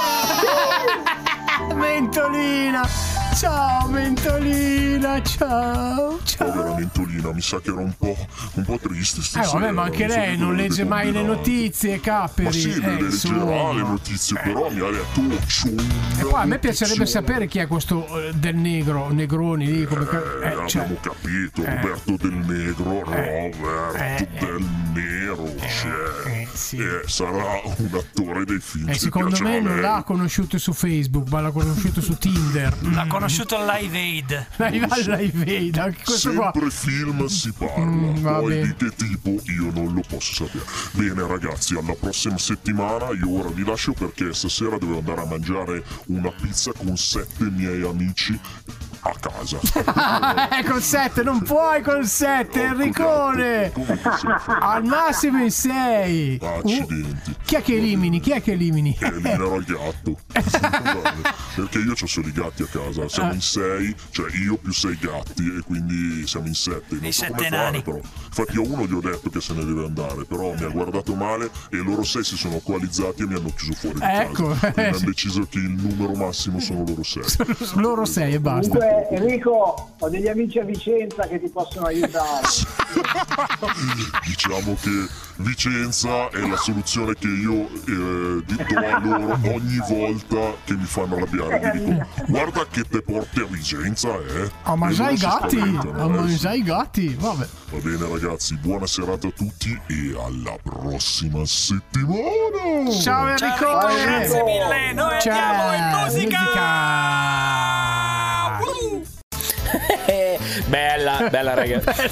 Mentolina. 2.00 2.86
Ciao 3.34 3.88
Mentolina, 3.88 5.22
ciao. 5.22 6.18
Ciao. 6.24 6.50
Povera 6.52 6.74
Mentolina, 6.74 7.32
mi 7.32 7.40
sa 7.40 7.58
che 7.60 7.70
era 7.70 7.80
un 7.80 7.92
po', 7.96 8.14
un 8.54 8.64
po' 8.64 8.78
triste 8.78 9.20
Eh 9.20 9.22
stasera. 9.22 9.58
vabbè, 9.58 9.72
ma 9.72 9.82
anche 9.84 10.06
lei 10.06 10.36
non 10.36 10.54
legge 10.54 10.84
mai 10.84 11.10
le 11.10 11.22
notizie, 11.22 11.98
Capperi. 12.00 12.44
Ma 12.44 12.52
sì, 12.52 12.68
le 12.68 12.86
eh, 12.86 12.90
leggerà 13.00 13.04
insomma. 13.06 13.72
le 13.72 13.80
notizie, 13.80 14.40
però 14.42 14.70
mi 14.70 14.80
ha 14.80 14.90
detto 14.90 16.20
E 16.20 16.24
poi 16.24 16.42
a 16.42 16.44
me 16.44 16.58
piacerebbe 16.58 17.06
sapere 17.06 17.46
chi 17.46 17.58
è 17.60 17.66
questo 17.66 18.06
eh, 18.06 18.32
del 18.34 18.56
negro, 18.56 19.10
Negroni 19.10 19.66
lì, 19.66 19.84
come 19.86 20.02
Eh, 20.02 20.48
eh, 20.48 20.68
cioè, 20.68 20.82
abbiamo 20.82 21.00
capito, 21.00 21.64
Roberto 21.64 22.16
del 22.18 22.32
Negro, 22.46 23.00
Roberto 23.04 23.94
eh, 23.96 24.28
del 24.38 24.64
Nero, 24.92 25.54
cioè, 25.60 25.92
eh, 26.26 26.45
sì. 26.56 26.76
eh, 26.78 27.02
sarà 27.06 27.60
un 27.64 27.90
attore 27.94 28.44
dei 28.44 28.58
film. 28.60 28.88
eh, 28.88 28.94
se 28.94 29.00
secondo 29.00 29.36
me 29.40 29.56
a 29.58 29.60
non 29.60 29.80
l'ha 29.80 30.02
conosciuto 30.04 30.58
su 30.58 30.72
Facebook, 30.72 31.28
ma 31.30 31.40
l'ha 31.40 31.50
conosciuto 31.50 32.00
su 32.00 32.16
Tinder. 32.16 32.74
L'ha 32.92 33.06
conosciuto 33.06 33.56
al 33.56 33.66
Live 33.80 33.96
Aid. 33.98 34.46
Dai, 34.56 34.78
vai, 34.80 35.04
dai, 35.04 35.30
vedi, 35.34 35.78
anche 35.78 36.02
questo 36.04 36.32
qua. 36.32 36.50
Sempre 36.52 36.70
film 36.70 37.26
si 37.26 37.52
parla, 37.52 37.84
Mm, 37.84 38.14
va 38.20 38.38
poi 38.38 38.48
bene. 38.54 38.66
di 38.66 38.74
che 38.76 38.94
tipo 38.96 39.30
io 39.50 39.70
non 39.72 39.92
lo 39.94 40.02
posso 40.08 40.44
sapere. 40.46 40.64
Bene 40.92 41.26
ragazzi, 41.26 41.74
alla 41.76 41.94
prossima 41.98 42.38
settimana 42.38 43.10
io 43.10 43.30
ora 43.38 43.48
vi 43.50 43.64
lascio 43.64 43.92
perché 43.92 44.32
stasera 44.34 44.78
devo 44.78 44.98
andare 44.98 45.20
a 45.20 45.26
mangiare 45.26 45.82
una 46.06 46.30
pizza 46.30 46.72
con 46.72 46.96
sette 46.96 47.44
miei 47.50 47.82
amici 47.82 48.38
a 49.10 49.18
casa. 49.18 49.58
Eh, 50.58 50.64
con 50.64 50.80
7, 50.80 51.22
non 51.22 51.42
puoi 51.42 51.82
con 51.82 52.04
7, 52.06 52.62
Enricone! 52.62 53.72
Al 54.60 54.84
massimo 54.84 55.42
in 55.42 55.50
6. 55.50 56.38
Accidenti. 56.42 57.34
chi 57.44 57.56
è 57.56 57.62
che 57.62 57.76
elimini? 57.76 58.20
Chi 58.20 58.30
è 58.32 58.42
che 58.42 58.52
elimini? 58.52 58.96
Eliminerò 58.98 59.56
il 59.56 59.64
gatto. 59.64 60.16
Perché 61.54 61.78
io 61.78 61.92
ho 61.92 62.06
solo 62.06 62.28
i 62.28 62.32
gatti 62.32 62.62
a 62.62 62.66
casa. 62.66 63.08
Siamo 63.08 63.30
Ah. 63.30 63.34
in 63.34 63.40
sei, 63.40 63.94
cioè 64.10 64.30
io 64.36 64.56
più 64.56 64.72
sei 64.72 64.96
gatti 65.00 65.42
e 65.58 65.62
quindi 65.64 66.26
siamo 66.26 66.46
in 66.46 66.54
sette. 66.54 66.96
Non 67.00 67.12
so 67.12 67.24
sette 67.24 67.32
come 67.34 67.48
nani. 67.48 67.82
fare 67.82 67.82
però. 67.82 68.00
Infatti 68.26 68.56
a 68.56 68.60
uno 68.60 68.86
gli 68.86 68.92
ho 68.92 69.00
detto 69.00 69.30
che 69.30 69.40
se 69.40 69.54
ne 69.54 69.64
deve 69.64 69.84
andare, 69.86 70.24
però 70.24 70.52
mi 70.54 70.62
ha 70.64 70.68
guardato 70.68 71.14
male 71.14 71.50
e 71.70 71.76
loro 71.78 72.02
sei 72.04 72.22
si 72.24 72.36
sono 72.36 72.58
coalizzati 72.62 73.22
e 73.22 73.26
mi 73.26 73.34
hanno 73.34 73.52
chiuso 73.54 73.72
fuori 73.74 73.98
di 73.98 74.04
Ecco, 74.04 74.48
casa. 74.48 74.72
Quindi 74.72 74.96
hanno 74.96 75.06
deciso 75.06 75.46
che 75.48 75.58
il 75.58 75.70
numero 75.70 76.14
massimo 76.14 76.60
sono 76.60 76.84
loro 76.86 77.02
sei. 77.02 77.22
Loro 77.74 78.04
6 78.04 78.34
e 78.34 78.40
basta. 78.40 78.68
Comunque 78.78 78.95
Enrico, 79.10 79.90
ho 79.98 80.08
degli 80.08 80.28
amici 80.28 80.58
a 80.58 80.64
Vicenza 80.64 81.26
che 81.26 81.40
ti 81.40 81.48
possono 81.48 81.86
aiutare. 81.86 82.46
diciamo 84.24 84.76
che 84.80 85.24
Vicenza 85.38 86.30
è 86.30 86.38
la 86.46 86.56
soluzione 86.56 87.12
che 87.14 87.26
io 87.26 87.68
eh, 87.86 88.42
do 88.42 88.78
a 88.78 88.98
loro 89.00 89.38
ogni 89.44 89.78
volta 89.86 90.54
che 90.64 90.74
mi 90.74 90.84
fanno 90.84 91.16
arrabbiare. 91.16 91.72
Gli 91.74 91.80
dico, 91.80 92.06
guarda 92.26 92.66
che 92.70 92.82
te 92.84 93.02
porti 93.02 93.40
a 93.40 93.44
Vicenza, 93.44 94.08
eh. 94.16 94.50
A 94.62 94.72
E 94.72 94.76
mangiare 94.76 95.12
i 95.12 95.16
gatti, 95.16 95.56
spaventano, 95.56 96.02
a 96.02 96.04
eh. 96.04 96.08
mangiare 96.08 96.56
i 96.56 96.62
gatti, 96.62 97.14
vabbè. 97.18 97.46
Va 97.70 97.78
bene 97.78 98.08
ragazzi, 98.08 98.56
buona 98.56 98.86
serata 98.86 99.26
a 99.26 99.30
tutti 99.30 99.78
e 99.88 100.16
alla 100.18 100.56
prossima 100.62 101.44
settimana! 101.44 102.90
Ciao 103.02 103.28
Enrico! 103.28 103.78
Grazie 104.04 104.42
mille, 104.42 104.92
noi 104.94 105.14
andiamo 105.14 105.72
in 105.74 106.02
musica. 106.02 107.42
Eh, 107.42 107.45
Hey. 109.66 110.12
bella, 110.96 111.28
bella 111.30 111.54
ragazzi. 111.54 112.10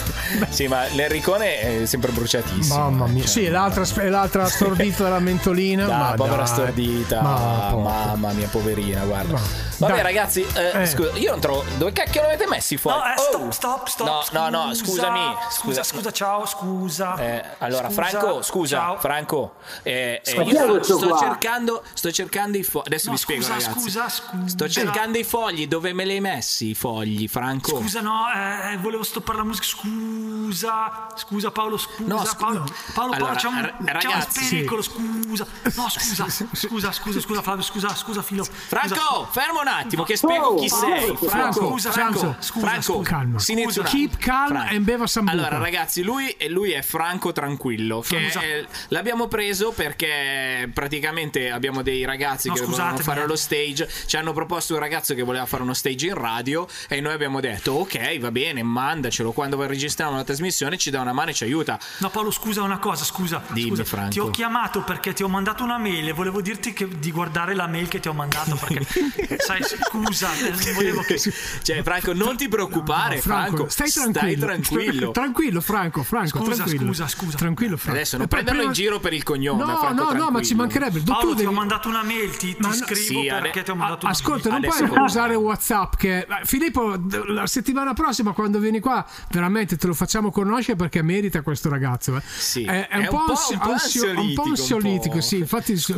sì, 0.48 0.66
ma 0.66 0.86
l'Enricone 0.88 1.82
è 1.82 1.86
sempre 1.86 2.10
bruciatissimo. 2.12 2.78
Mamma 2.78 3.06
mia. 3.06 3.22
Cioè, 3.22 3.30
Sì, 3.30 3.48
l'altra, 3.48 3.84
l'altra 4.08 4.46
stordita 4.46 5.04
della 5.04 5.18
mentolina. 5.18 5.86
Dai, 5.86 5.98
ma 5.98 6.12
povera 6.14 6.36
dai. 6.36 6.46
stordita, 6.46 7.20
Ma 7.20 7.74
mamma 7.74 8.32
mia, 8.32 8.48
poverina, 8.48 9.04
guarda. 9.04 9.32
Ma- 9.32 9.40
Vabbè, 9.76 9.92
dai. 9.94 10.02
ragazzi, 10.02 10.46
eh, 10.54 10.82
Eh. 10.82 10.86
scusa, 10.86 11.10
io 11.14 11.30
non 11.32 11.40
trovo. 11.40 11.64
Dove 11.76 11.92
cacchio 11.92 12.22
l'avete 12.22 12.46
messi 12.46 12.76
fuori? 12.76 12.98
No, 12.98 13.04
eh, 13.06 13.14
Oh! 13.18 13.50
stop, 13.50 13.52
stop, 13.52 13.88
stop. 13.88 14.06
No, 14.06 14.22
scusa, 14.22 14.48
no, 14.48 14.64
no, 14.66 14.74
scusami. 14.74 15.20
Scusa, 15.50 15.82
scusa, 15.82 16.10
ciao, 16.12 16.46
scusa. 16.46 17.16
Eh, 17.16 17.44
allora, 17.58 17.88
Scusa, 17.90 18.02
Franco, 18.08 18.42
scusa, 18.42 18.76
ciao. 18.76 18.98
Franco, 18.98 19.54
eh, 19.82 20.22
eh, 20.24 20.42
io 20.42 20.82
sto, 20.82 20.96
sto 20.98 21.16
cercando, 21.18 21.82
sto 21.92 22.10
cercando 22.12 22.56
i 22.56 22.62
fogli. 22.62 22.84
Adesso 22.86 23.06
No, 23.06 23.12
vi 23.12 23.18
spiego, 23.18 23.42
scusa, 23.42 23.54
ragazzi. 23.56 23.80
scusa, 23.80 24.08
scusa. 24.08 24.48
Sto 24.48 24.68
cercando 24.68 25.18
i 25.18 25.24
fogli. 25.24 25.66
Dove 25.66 25.92
me 25.92 26.04
li 26.04 26.12
hai 26.12 26.20
messi 26.20 26.68
i 26.70 26.74
fogli, 26.74 27.26
Franco? 27.28 27.76
Scusa, 27.80 28.00
no, 28.00 28.24
eh, 28.34 28.53
volevo 28.80 29.02
stoppare 29.02 29.38
la 29.38 29.44
musica. 29.44 29.66
Scusa, 29.66 31.06
scusa, 31.16 31.50
Paolo, 31.50 31.76
scusa. 31.76 32.02
No, 32.06 32.24
scu- 32.24 32.38
Paolo, 32.38 32.64
Paolo, 32.94 33.12
Allora, 33.14 33.34
Paolo, 33.34 33.38
c'è 33.38 33.46
un, 33.48 33.58
r- 33.60 33.76
c'è 33.76 33.76
un 33.78 33.86
ragazzi, 33.86 34.48
pericolo. 34.48 34.82
Scusa, 34.82 35.46
no, 35.76 35.88
scusa, 35.88 36.28
scusa, 36.28 36.92
scusa, 36.92 37.20
scusa, 37.20 37.42
Flavio, 37.42 37.62
scusa, 37.62 37.94
scusa, 37.94 38.22
Filo. 38.22 38.44
Franco, 38.44 39.28
fermo 39.30 39.60
un 39.60 39.68
attimo, 39.68 40.02
che 40.04 40.16
spiego 40.16 40.54
chi 40.56 40.68
sei. 40.68 41.00
Franco, 41.06 41.28
Franco, 41.28 41.68
scusa, 41.68 41.90
Franco, 41.92 42.18
Franco, 42.18 42.36
scusa, 42.42 42.66
Franco, 42.66 42.92
scusa. 42.98 43.10
Calma. 43.10 43.38
Keep 43.84 44.16
calm 44.18 44.48
Franco. 44.48 44.74
and 44.74 44.84
beva 44.84 45.06
sambuca. 45.06 45.36
Allora, 45.36 45.58
ragazzi, 45.58 46.02
lui, 46.02 46.34
lui 46.48 46.72
è 46.72 46.82
Franco 46.82 47.32
Tranquillo. 47.32 48.00
Che 48.00 48.28
è- 48.28 48.64
l'abbiamo 48.88 49.26
preso 49.28 49.72
perché 49.72 50.70
praticamente 50.72 51.50
abbiamo 51.50 51.82
dei 51.82 52.04
ragazzi 52.04 52.48
No, 52.48 52.54
che 52.54 52.62
volevano 52.64 52.98
fare 52.98 53.22
eh. 53.22 53.26
lo 53.26 53.36
stage. 53.36 53.88
Ci 54.06 54.16
hanno 54.16 54.32
proposto 54.32 54.74
un 54.74 54.80
ragazzo 54.80 55.14
che 55.14 55.22
voleva 55.22 55.46
fare 55.46 55.62
uno 55.62 55.74
stage 55.74 56.06
in 56.06 56.14
radio. 56.14 56.66
E 56.88 57.00
noi 57.00 57.12
abbiamo 57.12 57.40
detto: 57.40 57.72
Ok, 57.72 58.18
va 58.18 58.30
bene, 58.34 58.62
mandacelo. 58.64 59.30
Quando 59.30 59.64
registriamo 59.64 60.16
la 60.16 60.24
trasmissione, 60.24 60.76
ci 60.76 60.90
dà 60.90 61.00
una 61.00 61.12
mano 61.12 61.30
e 61.30 61.34
ci 61.34 61.44
aiuta. 61.44 61.78
No, 61.98 62.10
Paolo, 62.10 62.32
scusa 62.32 62.62
una 62.62 62.78
cosa, 62.78 63.04
scusa. 63.04 63.40
Dimmi, 63.48 63.68
scusa. 63.68 63.84
Franco. 63.84 64.10
Ti 64.10 64.18
ho 64.18 64.30
chiamato 64.30 64.82
perché 64.82 65.12
ti 65.12 65.22
ho 65.22 65.28
mandato 65.28 65.62
una 65.62 65.78
mail 65.78 66.08
e 66.08 66.12
volevo 66.12 66.40
dirti 66.40 66.72
che- 66.72 66.88
di 66.98 67.12
guardare 67.12 67.54
la 67.54 67.68
mail 67.68 67.86
che 67.86 68.00
ti 68.00 68.08
ho 68.08 68.12
mandato 68.12 68.56
perché, 68.56 69.38
sai, 69.38 69.62
scusa, 69.62 70.28
eh, 70.34 70.72
volevo 70.72 71.02
che... 71.02 71.16
Cioè, 71.18 71.82
Franco, 71.84 72.12
non 72.12 72.36
ti 72.36 72.48
preoccupare, 72.48 73.14
No, 73.16 73.20
Franco. 73.20 73.68
stai 73.68 73.90
tranquillo. 73.90 74.44
tranquillo. 74.46 75.10
Tranquillo, 75.24 75.60
Franco, 75.60 76.02
Franco. 76.02 76.38
Scusa, 76.38 76.64
tranquillo. 76.64 76.86
scusa, 76.86 77.06
scusa. 77.08 77.36
Tranquillo, 77.38 77.76
Franco. 77.76 77.98
Adesso 77.98 78.16
non 78.16 78.26
E 78.26 78.28
poi 78.28 78.42
prenderlo 78.42 78.68
prima- 78.68 78.74
in 78.76 78.82
giro 78.84 78.98
per 79.00 79.12
il 79.12 79.22
cognome. 79.22 79.64
No, 79.64 79.76
Franco, 79.76 80.12
no, 80.12 80.12
no, 80.24 80.30
ma 80.30 80.42
ci 80.42 80.54
mancherebbe. 80.54 80.98
Tu 81.02 81.12
Paolo, 81.12 81.30
ti 81.30 81.36
devi- 81.36 81.46
ho 81.46 81.52
mandato 81.52 81.88
una 81.88 82.02
mail, 82.02 82.30
ti, 82.36 82.54
ti 82.54 82.56
no- 82.58 82.72
scrivo 82.72 83.20
Sì, 83.20 83.26
perché 83.28 83.48
ade- 83.50 83.62
ti 83.62 83.70
ho 83.70 83.74
mandato 83.76 84.04
una 84.06 84.14
Ascolta, 84.14 84.48
non 84.48 84.58
Adesso 84.58 84.76
puoi 84.78 84.88
con- 84.88 85.02
usare 85.02 85.34
WhatsApp. 85.34 85.94
Che 85.96 86.18
eh, 86.18 86.26
Filippo, 86.44 86.98
la 87.28 87.46
settimana 87.46 87.92
prossima, 87.94 88.23
ma 88.24 88.32
quando 88.32 88.58
vieni 88.58 88.80
qua 88.80 89.04
veramente 89.30 89.76
te 89.76 89.86
lo 89.86 89.94
facciamo 89.94 90.30
conoscere 90.30 90.76
perché 90.76 91.02
merita 91.02 91.42
questo 91.42 91.68
ragazzo. 91.68 92.16
Eh. 92.16 92.22
Sì. 92.24 92.64
È, 92.64 92.88
è, 92.88 92.96
un, 92.96 93.02
è 93.04 93.08
po 93.08 93.16
un, 93.18 94.16
un, 94.16 94.34
po' 94.34 94.42
ansiolitico, 94.42 95.20
sì, 95.20 95.38
infatti 95.38 95.72
il 95.72 95.78
suo, 95.78 95.96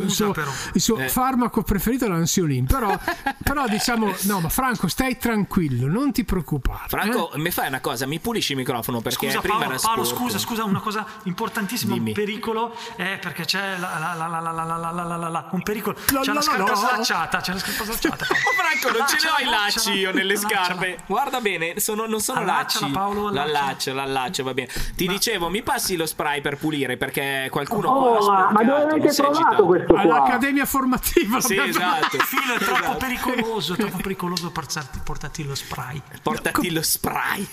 il 0.73 0.81
suo 0.81 0.97
eh. 0.97 1.09
farmaco 1.09 1.63
preferito 1.63 2.05
è 2.05 2.07
l'ansiolin, 2.09 2.65
però, 2.65 2.97
però, 3.43 3.65
diciamo, 3.67 4.13
no, 4.23 4.41
ma 4.41 4.49
Franco 4.49 4.87
stai 4.87 5.17
tranquillo, 5.17 5.87
non 5.87 6.11
ti 6.11 6.23
preoccupare. 6.23 6.87
Franco, 6.87 7.31
eh? 7.31 7.39
mi 7.39 7.51
fai 7.51 7.67
una 7.67 7.79
cosa, 7.79 8.05
mi 8.05 8.19
pulisci 8.19 8.51
il 8.51 8.57
microfono 8.57 9.01
perché 9.01 9.27
scusa, 9.27 9.39
prima 9.39 9.57
Paolo, 9.57 9.73
era 9.73 9.81
Paolo, 9.81 10.03
scusa, 10.03 10.37
scusa, 10.37 10.63
una 10.65 10.81
cosa 10.81 11.05
importantissima, 11.23 11.93
Dimmi. 11.93 12.09
un 12.09 12.15
pericolo 12.15 12.75
è 12.95 13.17
perché 13.21 13.45
c'è 13.45 13.77
la, 13.77 14.15
la, 14.15 14.27
la, 14.27 15.29
la 15.29 15.47
un 15.51 15.63
pericolo, 15.63 15.95
c'è 15.95 16.33
la 16.33 16.41
scarpa 16.41 16.75
slacciata, 16.75 17.39
c'è 17.39 17.53
la 17.53 17.59
scarpa 17.59 17.83
slacciata. 17.85 18.25
Franco, 18.25 18.97
non 18.97 19.07
ce 19.07 19.17
ne 19.21 19.29
ho 19.29 19.47
i 19.47 19.49
lacci 19.49 19.91
io 19.91 20.11
nelle 20.11 20.35
scarpe. 20.35 20.99
Guarda 21.05 21.39
bene, 21.41 21.79
sono 21.79 22.16
non 22.17 22.21
sono 22.21 22.39
Allacciala, 22.39 22.85
lacci. 22.87 22.91
Paolo, 22.93 23.27
allacciala. 23.27 23.51
L'allaccio, 23.59 23.93
l'allaccio, 23.93 24.43
va 24.43 24.53
bene. 24.53 24.69
Ti 24.95 25.07
dicevo, 25.07 25.49
mi 25.49 25.61
passi 25.61 25.95
lo 25.95 26.05
spray 26.05 26.41
per 26.41 26.57
pulire 26.57 26.97
perché 26.97 27.47
qualcuno 27.51 27.89
Oh, 27.89 28.31
ma, 28.31 28.49
ma 28.51 28.63
dove 28.63 28.81
avete 28.83 29.09
trovato 29.13 29.65
questo 29.65 29.93
qua? 29.93 30.01
All'Accademia 30.01 30.65
Formativa. 30.65 31.39
Sì, 31.41 31.57
esatto. 31.57 32.15
Il 32.15 32.21
filo 32.25 32.53
è 32.55 32.57
troppo 32.57 32.75
Esatto. 32.81 32.97
pericoloso, 32.97 33.73
è 33.73 33.77
troppo 33.77 33.97
pericoloso 33.97 34.51
portarti, 34.51 34.99
portarti 35.03 35.43
lo 35.45 35.55
spray. 35.55 36.01
Portati 36.21 36.71
lo 36.71 36.81
spray. 36.81 37.47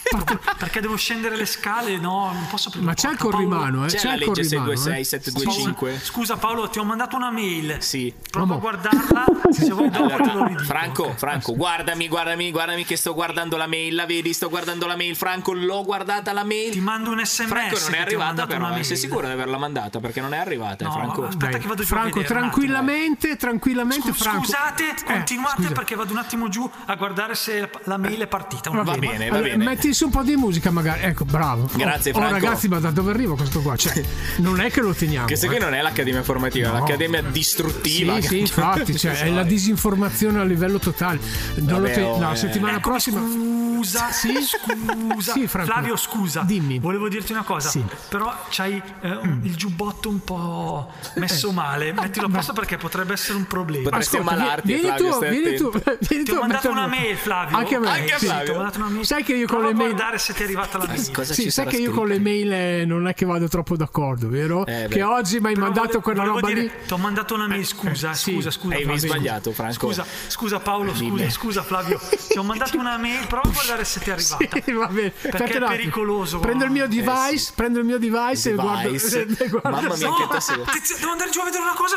Perché 0.59 0.81
devo 0.81 0.97
scendere 0.97 1.37
le 1.37 1.47
scale, 1.47 1.97
no, 1.99 2.31
non 2.33 2.47
posso 2.49 2.71
più. 2.71 2.81
Ma 2.83 2.95
c'è 2.95 3.11
il 3.11 3.17
corrimano, 3.19 3.85
eh? 3.85 3.89
C'è 3.89 3.99
C'è 3.99 4.07
la 4.09 4.15
il 4.15 4.19
legge 4.21 4.33
corrimano. 4.57 4.73
eh. 4.73 4.77
626 4.77 5.05
725? 5.05 5.99
Scusa 6.03 6.37
Paolo, 6.37 6.69
ti 6.69 6.79
ho 6.79 6.85
mandato 6.85 7.17
una 7.17 7.31
mail. 7.31 7.77
Sì. 7.81 8.13
Prova 8.31 8.55
a 8.55 8.59
guardarla, 8.59 9.25
se 9.51 9.71
vuoi 9.73 9.91
dopo 9.91 10.07
te 10.09 10.17
lo 10.17 10.23
Allora, 10.31 10.47
ridico. 10.47 10.65
Franco? 10.65 11.15
Franco, 11.17 11.55
guardami, 11.55 12.09
guardami, 12.09 12.51
guardami 12.51 12.85
che 12.85 12.97
sto 12.97 13.15
guardando 13.15 13.57
la 13.57 13.67
mail, 13.67 13.95
la 13.95 14.07
vedi? 14.07 14.33
Sto 14.33 14.49
guardando 14.55 14.87
la 14.87 14.95
mail, 14.95 15.17
Franco, 15.17 15.53
l'ho 15.53 15.83
guardata 15.83 16.33
la 16.33 16.45
mail. 16.45 16.71
Ti 16.71 16.81
mando 16.81 17.11
un 17.11 17.19
sms. 17.25 17.47
Franco 17.49 17.77
non 17.81 17.95
è 17.95 17.99
arrivata 17.99 18.47
però, 18.47 18.77
eh. 18.77 18.85
sei 18.85 18.97
sicuro 18.97 19.27
di 19.27 19.33
averla 19.33 19.59
mandata? 19.59 19.99
Perché 19.99 20.21
non 20.21 20.33
è 20.33 20.39
arrivata, 20.39 20.85
eh, 20.85 20.87
No, 20.87 20.93
Franco. 20.93 21.25
aspetta 21.27 21.51
Dai, 21.51 21.61
che 21.61 21.67
vado 21.67 21.83
giù 21.83 21.89
Franco, 21.89 22.21
vedere 22.21 22.35
tranquillamente, 22.41 23.37
tranquillamente, 23.37 24.11
attimo. 24.11 24.15
Franco. 24.15 24.45
Scusate, 24.45 24.85
Eh, 24.85 25.05
continuate 25.05 25.63
scusa. 25.63 25.73
perché 25.75 25.95
vado 25.97 26.13
un 26.13 26.19
attimo 26.19 26.49
giù 26.49 26.71
a 26.87 26.95
guardare 26.95 27.35
se 27.35 27.69
la 27.85 27.97
mail 27.97 28.21
è 28.21 28.27
partita. 28.29 28.71
Un 28.71 28.83
Va 28.85 28.93
attimo. 28.93 29.11
bene, 29.11 29.29
va 29.29 29.37
Allora, 29.37 29.51
bene. 29.51 29.65
Metti 29.65 29.93
su 29.93 30.05
un 30.05 30.11
po' 30.13 30.23
di 30.23 30.37
musica, 30.37 30.71
magari. 30.71 31.03
Ecco, 31.03 31.25
bravo. 31.25 31.69
Grazie, 31.75 32.13
oh, 32.13 32.15
oh, 32.15 32.19
Franco. 32.21 32.35
ragazzi, 32.47 32.69
ma 32.69 32.79
da 32.79 32.91
dove 32.91 33.11
arriva 33.11 33.35
questo 33.35 33.61
qua? 33.61 33.75
Cioè, 33.77 34.03
non 34.39 34.61
è 34.61 34.71
che 34.71 34.81
lo 34.83 34.95
teniamo. 34.95 35.27
Che 35.27 35.35
se 35.37 35.49
qui 35.49 35.57
eh. 35.57 35.59
non 35.59 35.75
è 35.75 35.83
l'accademia 35.83 36.23
formativa, 36.23 36.69
è 36.69 36.73
No. 36.73 36.79
l'accademia 36.79 37.23
distruttiva. 37.23 38.21
Sì, 38.21 38.27
sì, 38.29 38.39
infatti, 38.39 38.97
cioè, 38.97 39.13
è 39.23 39.31
la 39.31 39.43
disinformazione 39.43 40.39
a 40.41 40.45
livello 40.45 40.79
totale. 40.79 41.19
Non 41.57 41.67
lo 41.67 41.81
Vabbè, 41.81 41.93
te- 41.95 42.03
oh, 42.03 42.19
no, 42.21 42.33
eh. 42.33 42.37
settimana 42.37 42.77
Eccomi, 42.79 42.93
prossima. 42.95 43.21
Scusa, 43.21 44.11
Sì? 44.13 44.43
Scusa. 44.45 45.33
Sì. 45.33 45.47
Flavio, 45.49 45.97
scusa. 45.97 46.43
Dimmi. 46.43 46.79
Volevo 46.79 47.09
dirti 47.09 47.33
una 47.33 47.43
cosa. 47.43 47.69
Sì. 47.69 47.85
Però 48.09 48.33
c'hai 48.51 48.81
eh, 49.01 49.11
un- 49.11 49.41
il 49.43 49.55
giubbotto 49.57 50.09
un 50.09 50.23
po' 50.25 50.91
messo 51.17 51.51
male. 51.53 51.93
Mettilo 51.93 52.27
a 52.27 52.31
posto 52.31 52.53
perché 52.53 52.77
potrebbe 52.77 53.13
essere 53.15 53.37
un 53.39 53.47
problema. 53.47 53.85
Potresti 53.91 54.17
Ascolta, 54.17 54.35
ammalarti, 54.35 54.67
vieni 54.67 54.83
Flavio, 54.83 55.11
tu, 55.11 55.19
vieni 55.21 55.57
tu, 55.57 55.71
vieni 55.71 56.25
Ti 56.25 56.31
tu 56.31 56.37
ho 56.37 56.41
mandato 56.41 56.71
una 56.71 56.87
mail, 56.87 57.17
Flavio. 57.17 57.57
Anche 57.57 57.75
a 57.77 57.79
me. 57.81 57.89
Anche 57.89 58.13
a 58.13 58.19
sì. 58.19 58.27
Flavio. 58.27 58.45
Ti 58.45 58.51
ho 58.51 58.55
mandato 58.57 58.79
una 58.79 58.89
mail. 58.89 59.07
Sai 59.07 59.23
che 59.25 59.35
io 59.35 59.47
con 59.47 59.63
le 59.63 59.75
mail- 59.75 59.77
guardare 59.95 60.19
se 60.19 60.33
ti 60.35 60.41
è 60.43 60.45
arrivata 60.45 60.79
la 60.79 60.87
mail. 60.87 61.11
Cosa 61.11 61.33
Sì, 61.35 61.43
ci 61.43 61.51
sai 61.51 61.67
che 61.67 61.77
io 61.77 61.93
con 61.93 62.07
le 62.09 62.19
mail 62.19 62.53
eh, 62.53 62.85
non 62.85 63.07
è 63.09 63.15
che 63.15 63.25
vado 63.25 63.49
troppo 63.49 63.77
d'accordo, 63.77 64.29
vero? 64.29 64.67
Eh, 64.67 64.87
che 64.91 65.03
oggi 65.03 65.41
mi 65.41 65.47
hai 65.49 65.55
Però 65.55 65.67
mandato 65.67 66.01
quella 66.01 66.21
volevo 66.23 66.41
roba 66.41 66.49
dire, 66.49 66.61
lì. 66.63 66.71
Ti 66.87 66.93
ho 66.93 66.99
mandato 66.99 67.35
una 67.35 67.47
mail, 67.47 67.65
scusa, 67.67 68.11
Eh, 68.11 68.15
sì. 68.15 68.33
scusa, 68.33 68.51
scusa. 68.51 68.77
Flavio. 68.77 68.97
sbagliato, 68.99 69.53
Franco. 69.53 69.73
Scusa, 69.75 70.05
scusa 70.29 70.59
Paolo, 70.61 70.93
scusa, 71.29 71.63
Flavio. 71.63 72.01
Ti 72.29 72.39
ho 72.39 72.43
mandato 72.43 72.79
una 72.79 72.97
mail, 72.97 73.27
prova 73.27 73.49
a 73.49 73.53
guardare 73.53 73.85
se 73.85 74.01
ti 74.01 74.11
è 74.11 74.13
arrivata. 74.13 74.34
Sì, 74.39 74.73
va 74.73 74.87
bene. 74.87 75.11
Perché 75.11 75.43
Aspetta 75.45 75.65
è 75.67 75.69
pericoloso. 75.77 76.39
Prendo 76.41 76.65
il 76.65 76.71
mio 76.71 76.87
device, 76.89 77.53
prendo 77.55 77.79
il 77.79 77.85
mio 77.85 77.99
device, 77.99 78.51
e 78.51 78.55
guardo. 78.55 78.91
Device. 78.91 79.27
e 79.39 79.49
guardo- 79.49 79.71
Mamma 79.71 79.97
mia, 79.97 80.09
No, 80.09 80.15
che 80.17 80.27
tasse- 80.31 80.53
attenzione, 80.53 81.01
devo 81.01 81.13
andare 81.13 81.31
giù 81.31 81.41
a 81.41 81.45
vedere 81.45 81.63
una 81.63 81.75
cosa 81.75 81.97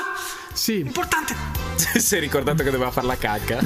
Sì. 0.53 0.79
importante. 0.79 1.35
si 1.99 2.15
è 2.15 2.19
ricordato 2.19 2.63
che 2.63 2.71
doveva 2.71 2.91
fare 2.91 3.07
la 3.07 3.17
cacca. 3.17 3.59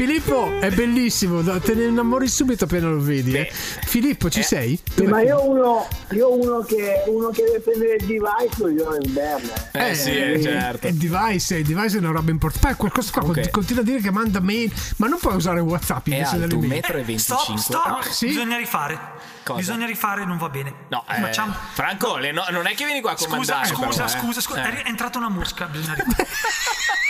Filippo 0.00 0.58
è 0.60 0.70
bellissimo, 0.70 1.42
te 1.60 1.74
ne 1.74 1.84
innamori 1.84 2.26
subito 2.26 2.64
appena 2.64 2.88
lo 2.88 3.00
vedi. 3.00 3.34
eh. 3.34 3.50
Filippo, 3.52 4.30
ci 4.30 4.40
eh, 4.40 4.42
sei? 4.44 4.80
Sì, 4.94 5.02
ma 5.02 5.20
io 5.20 5.36
ho 5.36 5.50
uno, 5.50 5.86
io 6.12 6.26
ho 6.28 6.36
uno 6.40 6.60
che, 6.60 7.02
uno 7.08 7.28
che 7.28 7.42
deve 7.44 7.60
prendere 7.60 7.96
il 7.96 8.06
device 8.06 8.54
lo 8.56 8.70
glielo 8.70 8.96
in 8.98 9.12
berna. 9.12 9.52
Eh, 9.72 9.94
sì, 9.94 10.16
eh, 10.16 10.40
certo. 10.40 10.86
Il 10.86 10.94
device, 10.94 11.56
il 11.58 11.66
device 11.66 11.96
è 11.96 12.00
una 12.00 12.12
roba 12.12 12.30
importante. 12.30 12.66
Poi 12.68 12.76
qualcosa 12.76 13.10
qua 13.12 13.24
Ok. 13.28 13.50
continua 13.50 13.82
a 13.82 13.84
dire 13.84 14.00
che 14.00 14.10
manda 14.10 14.40
mail, 14.40 14.72
ma 14.96 15.06
non 15.06 15.18
puoi 15.18 15.34
usare 15.34 15.60
WhatsApp 15.60 16.06
È 16.08 16.10
invece 16.14 16.24
alto 16.30 16.38
delle 16.46 16.54
un 16.54 16.60
mail. 16.60 16.70
metro 16.72 16.96
e 16.96 17.00
Eh, 17.12 17.18
Stop, 17.18 17.46
25. 17.46 17.62
stop. 17.62 17.86
Ah, 17.86 18.10
sì? 18.10 18.26
Bisogna 18.28 18.56
rifare. 18.56 18.98
Cosa? 19.52 19.60
Bisogna 19.60 19.86
rifare, 19.86 20.24
non 20.24 20.38
va 20.38 20.48
bene. 20.48 20.74
No, 20.88 21.04
eh, 21.08 21.20
Facciamo- 21.20 21.54
Franco, 21.72 22.16
le 22.16 22.32
no- 22.32 22.44
non 22.50 22.66
è 22.66 22.74
che 22.74 22.84
vieni 22.84 23.00
qua 23.00 23.12
a 23.12 23.16
Scusa, 23.16 23.28
comandare. 23.28 23.66
scusa, 23.66 23.88
però, 23.88 24.04
eh. 24.04 24.08
scusa, 24.08 24.40
scusa. 24.40 24.62
Eh. 24.64 24.82
È 24.82 24.88
entrata 24.88 25.18
una 25.18 25.28
mosca, 25.28 25.66
bisogna 25.66 25.94
rifare. 26.02 26.26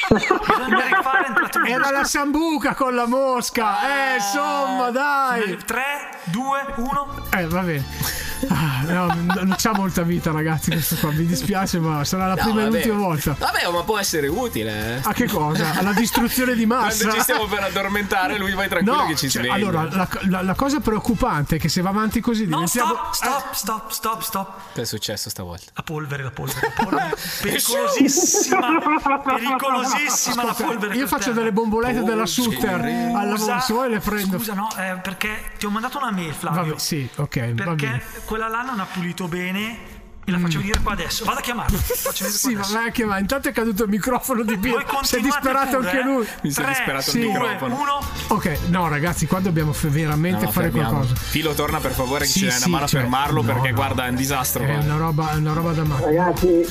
bisogna 0.09 0.85
rifare, 0.87 1.25
è 1.25 1.29
entrata 1.29 1.59
una 1.59 1.69
Era 1.69 1.79
mosca. 1.79 1.93
la 1.93 2.05
sambuca 2.05 2.75
con 2.75 2.95
la 2.95 3.07
mosca. 3.07 4.13
Eh, 4.13 4.15
insomma, 4.17 4.91
dai. 4.91 5.57
3, 5.65 6.19
2, 6.25 6.65
1. 6.77 7.27
Eh, 7.31 7.47
va 7.47 7.61
bene. 7.61 7.85
Ah, 8.49 8.83
no, 8.87 9.07
non 9.43 9.55
c'ha 9.57 9.73
molta 9.75 10.03
vita, 10.03 10.31
ragazzi. 10.33 10.71
Questo 10.71 10.97
qua 10.97 11.11
mi 11.13 11.27
dispiace, 11.27 11.79
ma 11.79 12.05
sarà 12.05 12.27
la 12.27 12.35
No, 12.35 12.43
prima 12.43 12.61
e 12.61 12.65
vabbè. 12.65 12.75
l'ultima 12.77 12.97
volta. 12.99 13.37
Vabbè, 13.39 13.71
ma 13.73 13.83
può 13.83 13.99
essere 13.99 14.27
utile. 14.29 14.97
eh. 14.97 15.01
A 15.03 15.13
che 15.13 15.27
cosa? 15.29 15.75
Alla 15.79 15.93
distruzione 15.93 16.55
di 16.55 16.67
massa. 16.67 16.97
Quando 17.05 17.15
ci 17.17 17.21
stiamo 17.23 17.47
per 17.47 17.63
addormentare, 17.63 18.39
lui 18.39 18.53
vai 18.53 18.69
tranquillo 18.69 18.97
No, 19.03 19.07
che 19.07 19.17
ci 19.17 19.29
cioè, 19.29 19.43
sveglia. 19.43 19.55
allora 19.55 19.89
la, 19.91 20.09
la- 20.29 20.43
la 20.43 20.55
cosa 20.55 20.81
preoccupante 20.81 21.57
è 21.57 21.59
che 21.59 21.69
se 21.69 21.81
va 21.83 21.91
avanti 21.91 22.21
così 22.21 22.47
No, 22.47 22.57
diventiamo. 22.57 22.95
stop, 23.13 23.13
stop, 23.15 23.53
stop, 23.53 23.91
stop, 23.91 24.23
stop. 24.23 24.61
Che 24.75 24.81
è 24.83 24.85
successo 24.85 25.29
stavolta? 25.31 25.71
La 25.75 25.83
polvere, 25.83 26.23
la 26.23 26.31
polvere, 26.31 26.73
la 26.77 26.83
polvere. 26.85 27.17
Pericolosissima. 27.43 28.59
Pericolosissima 29.25 30.45
la 30.45 30.55
polvere. 30.55 30.95
Io 30.97 31.07
faccio 31.07 31.25
terra. 31.25 31.37
delle 31.39 31.53
bombolette 31.53 32.03
della 32.03 32.27
Sutter 32.27 32.81
al 32.85 33.13
lavoro 33.13 33.37
Scusa, 33.37 33.61
suo 33.61 33.85
e 33.85 33.89
le 33.89 33.99
prendo. 34.01 34.39
Scusa, 34.39 34.55
no, 34.55 34.69
eh, 34.77 34.99
perché 35.03 35.53
ti 35.59 35.67
ho 35.67 35.71
mandato 35.71 35.99
una 35.99 36.11
mail, 36.11 36.33
Flavio. 36.33 36.63
Vabbè, 36.63 36.79
sì, 36.79 37.09
ok, 37.17 37.39
va 37.55 37.65
Perché 37.65 37.87
bene. 37.87 38.03
Quella 38.31 38.47
là 38.47 38.63
non 38.63 38.79
ha 38.79 38.87
pulito 38.87 39.27
bene 39.27 39.90
e 40.31 40.39
la 40.39 40.39
faccio 40.39 40.59
venire 40.59 40.81
qua 40.83 40.93
adesso. 40.93 41.25
Vado 41.25 41.41
a 41.41 41.67
venire 41.67 42.31
Sì, 42.31 42.55
ma 42.55 42.67
vai 42.73 42.93
che 42.93 43.05
va. 43.05 43.19
Intanto 43.19 43.49
è 43.49 43.53
caduto 43.53 43.85
il 43.85 43.89
microfono 43.91 44.43
di 44.43 44.57
Piero. 44.59 44.83
Voi 44.91 45.05
Si 45.05 45.17
è 45.17 45.21
disperato 45.21 45.77
pure, 45.79 45.91
anche 45.91 46.01
eh. 46.01 46.05
lui. 46.05 46.27
Mi 46.43 46.51
si 46.51 46.61
è 46.63 46.67
disperato 46.67 47.11
sì. 47.11 47.19
il 47.21 47.27
microfono. 47.27 47.75
uno. 47.81 47.99
Ok, 48.29 48.59
no, 48.69 48.89
ragazzi, 48.89 49.27
qua 49.27 49.41
dobbiamo 49.41 49.73
f- 49.73 49.87
veramente 49.89 50.45
No, 50.45 50.51
fare 50.51 50.67
fermiamo. 50.71 50.91
qualcosa. 50.99 51.15
Filo, 51.17 51.53
torna 51.55 51.79
per 51.79 51.93
favore, 51.93 52.25
che 52.25 52.31
Sì, 52.31 52.39
ci 52.41 52.45
dai 52.47 52.53
sì, 52.59 52.69
una 52.69 52.77
mano 52.77 52.87
cioè, 52.89 53.01
a 53.01 53.03
fermarlo 53.03 53.43
no, 53.43 53.53
perché 53.53 53.69
no. 53.71 53.75
guarda, 53.75 54.07
è 54.07 54.09
un 54.11 54.15
disastro. 54.17 54.63
È 54.65 54.67
qua. 54.67 54.79
una 54.85 54.97
roba, 54.97 55.33
è 55.33 55.37
una 55.37 55.53
roba 55.53 55.73
da 55.73 55.85
matto. 55.85 56.05
Ragazzi, 56.05 56.67